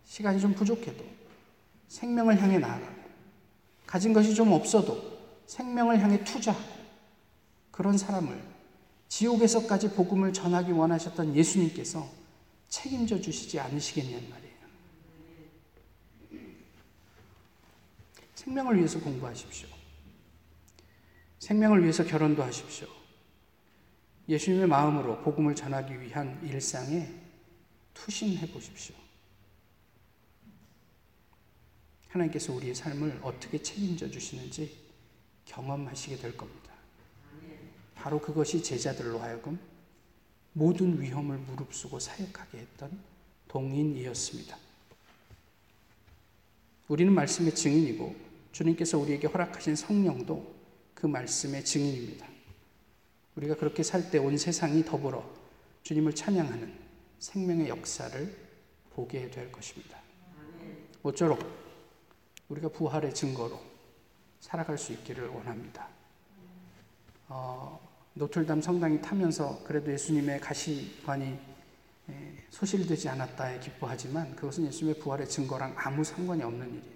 시간이 0.04 0.40
좀 0.40 0.54
부족해도 0.54 1.04
생명을 1.86 2.42
향해 2.42 2.58
나아가고 2.58 2.96
가진 3.86 4.12
것이 4.12 4.34
좀 4.34 4.50
없어도 4.50 5.20
생명을 5.46 6.00
향해 6.00 6.24
투자하고 6.24 6.74
그런 7.70 7.96
사람을 7.96 8.36
지옥에서까지 9.06 9.92
복음을 9.92 10.32
전하기 10.32 10.72
원하셨던 10.72 11.36
예수님께서 11.36 12.10
책임져 12.68 13.20
주시지 13.20 13.60
않으시겠냐는 13.60 14.30
말이에요. 14.30 14.56
생명을 18.34 18.78
위해서 18.78 18.98
공부하십시오. 18.98 19.75
생명을 21.46 21.82
위해서 21.82 22.02
결혼도 22.04 22.42
하십시오. 22.42 22.88
예수님의 24.28 24.66
마음으로 24.66 25.20
복음을 25.22 25.54
전하기 25.54 26.00
위한 26.00 26.40
일상에 26.42 27.08
투신해 27.94 28.50
보십시오. 28.50 28.96
하나님께서 32.08 32.52
우리의 32.52 32.74
삶을 32.74 33.20
어떻게 33.22 33.62
책임져 33.62 34.10
주시는지 34.10 34.76
경험하시게 35.44 36.16
될 36.16 36.36
겁니다. 36.36 36.72
바로 37.94 38.20
그것이 38.20 38.60
제자들로 38.60 39.20
하여금 39.20 39.56
모든 40.52 41.00
위험을 41.00 41.38
무릅쓰고 41.38 42.00
사역하게 42.00 42.58
했던 42.58 42.98
동인이었습니다. 43.46 44.58
우리는 46.88 47.12
말씀의 47.12 47.54
증인이고 47.54 48.16
주님께서 48.50 48.98
우리에게 48.98 49.28
허락하신 49.28 49.76
성령도 49.76 50.55
그 50.96 51.06
말씀의 51.06 51.64
증인입니다. 51.64 52.26
우리가 53.36 53.54
그렇게 53.54 53.82
살 53.82 54.10
때 54.10 54.18
온 54.18 54.36
세상이 54.38 54.84
더불어 54.84 55.22
주님을 55.82 56.14
찬양하는 56.14 56.74
생명의 57.20 57.68
역사를 57.68 58.36
보게 58.94 59.30
될 59.30 59.52
것입니다. 59.52 59.98
모쪼록 61.02 61.38
우리가 62.48 62.68
부활의 62.70 63.14
증거로 63.14 63.60
살아갈 64.40 64.78
수 64.78 64.92
있기를 64.94 65.28
원합니다. 65.28 65.86
어, 67.28 67.78
노틀담 68.14 68.62
성당이 68.62 69.02
타면서 69.02 69.62
그래도 69.64 69.92
예수님의 69.92 70.40
가시관이 70.40 71.38
소실되지 72.50 73.08
않았다에 73.10 73.60
기뻐하지만 73.60 74.34
그것은 74.34 74.66
예수님의 74.66 75.00
부활의 75.00 75.28
증거랑 75.28 75.74
아무 75.76 76.02
상관이 76.02 76.42
없는 76.42 76.68
일이에요. 76.68 76.95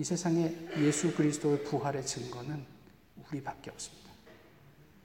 이 0.00 0.02
세상에 0.02 0.50
예수 0.78 1.14
그리스도의 1.14 1.62
부활의 1.64 2.06
증거는 2.06 2.64
우리밖에 3.28 3.70
없습니다. 3.70 4.10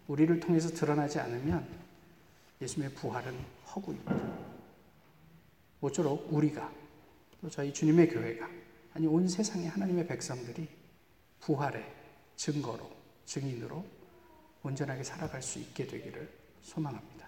우리를 0.08 0.40
통해서 0.40 0.70
드러나지 0.70 1.20
않으면 1.20 1.68
예수님의 2.62 2.96
부활은 2.96 3.38
허구입니다. 3.76 4.16
모쪼록 5.82 6.32
우리가 6.32 6.74
또 7.42 7.50
저희 7.50 7.74
주님의 7.74 8.08
교회가 8.08 8.50
아니 8.94 9.06
온 9.06 9.28
세상의 9.28 9.68
하나님의 9.68 10.08
백성들이 10.08 10.66
부활의 11.42 11.94
증거로 12.38 12.90
증인으로 13.26 13.86
온전하게 14.64 15.04
살아갈 15.04 15.42
수 15.42 15.60
있게 15.60 15.88
되기를 15.88 16.32
소망합니다. 16.62 17.28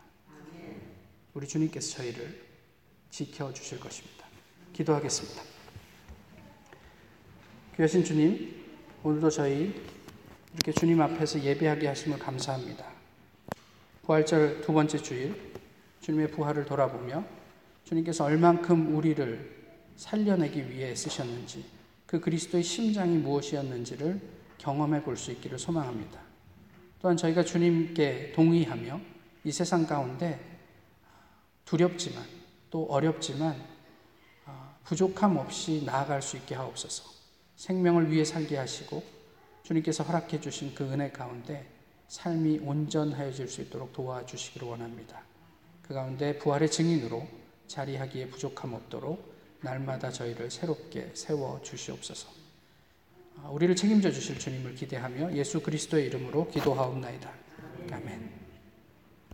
우리 1.33 1.45
주님께서 1.45 1.97
저희를 1.97 2.45
지켜 3.09 3.51
주실 3.51 3.77
것입니다. 3.77 4.25
기도하겠습니다. 4.71 5.56
귀하신 7.77 8.03
주님, 8.03 8.55
오늘도 9.03 9.29
저희 9.29 9.71
이렇게 10.51 10.71
주님 10.71 10.99
앞에서 10.99 11.39
예배하게 11.43 11.85
하심을 11.89 12.17
감사합니다. 12.17 12.83
부활절 14.01 14.61
두 14.61 14.73
번째 14.73 14.97
주일, 14.97 15.53
주님의 16.01 16.31
부활을 16.31 16.65
돌아보며 16.65 17.23
주님께서 17.83 18.23
얼만큼 18.23 18.95
우리를 18.95 19.67
살려내기 19.95 20.71
위해 20.71 20.95
쓰셨는지, 20.95 21.65
그 22.07 22.19
그리스도의 22.19 22.63
심장이 22.63 23.15
무엇이었는지를 23.17 24.21
경험해 24.57 25.03
볼 25.03 25.15
수 25.15 25.31
있기를 25.33 25.59
소망합니다. 25.59 26.19
또한 26.99 27.15
저희가 27.15 27.43
주님께 27.43 28.31
동의하며 28.31 28.99
이 29.43 29.51
세상 29.51 29.85
가운데 29.85 30.39
두렵지만 31.63 32.25
또 32.71 32.85
어렵지만 32.85 33.55
부족함 34.83 35.37
없이 35.37 35.83
나아갈 35.85 36.23
수 36.23 36.37
있게 36.37 36.55
하옵소서. 36.55 37.16
생명을 37.57 38.11
위해 38.11 38.23
살게 38.23 38.55
하시고 38.55 39.03
주님께서 39.63 40.03
허락해 40.03 40.39
주신 40.39 40.73
그 40.73 40.85
은혜 40.85 41.11
가운데 41.11 41.67
삶이 42.07 42.59
온전하여질 42.59 43.49
수 43.49 43.61
있도록 43.61 43.91
도와주시기를 43.91 44.65
원합니다. 44.67 45.21
그 45.81 45.93
가운데 45.93 46.37
부활의 46.37 46.71
증인으로 46.71 47.27
자리하기에 47.67 48.29
부족함 48.29 48.73
없도록 48.73 49.35
날마다 49.61 50.09
저희를 50.11 50.49
새롭게 50.49 51.11
세워 51.13 51.59
주시옵소서. 51.63 52.29
우리를 53.49 53.75
책임져 53.75 54.11
주실 54.11 54.39
주님을 54.39 54.75
기대하며 54.75 55.33
예수 55.35 55.61
그리스도의 55.61 56.07
이름으로 56.07 56.49
기도하옵나이다. 56.49 57.31
아멘. 57.91 58.36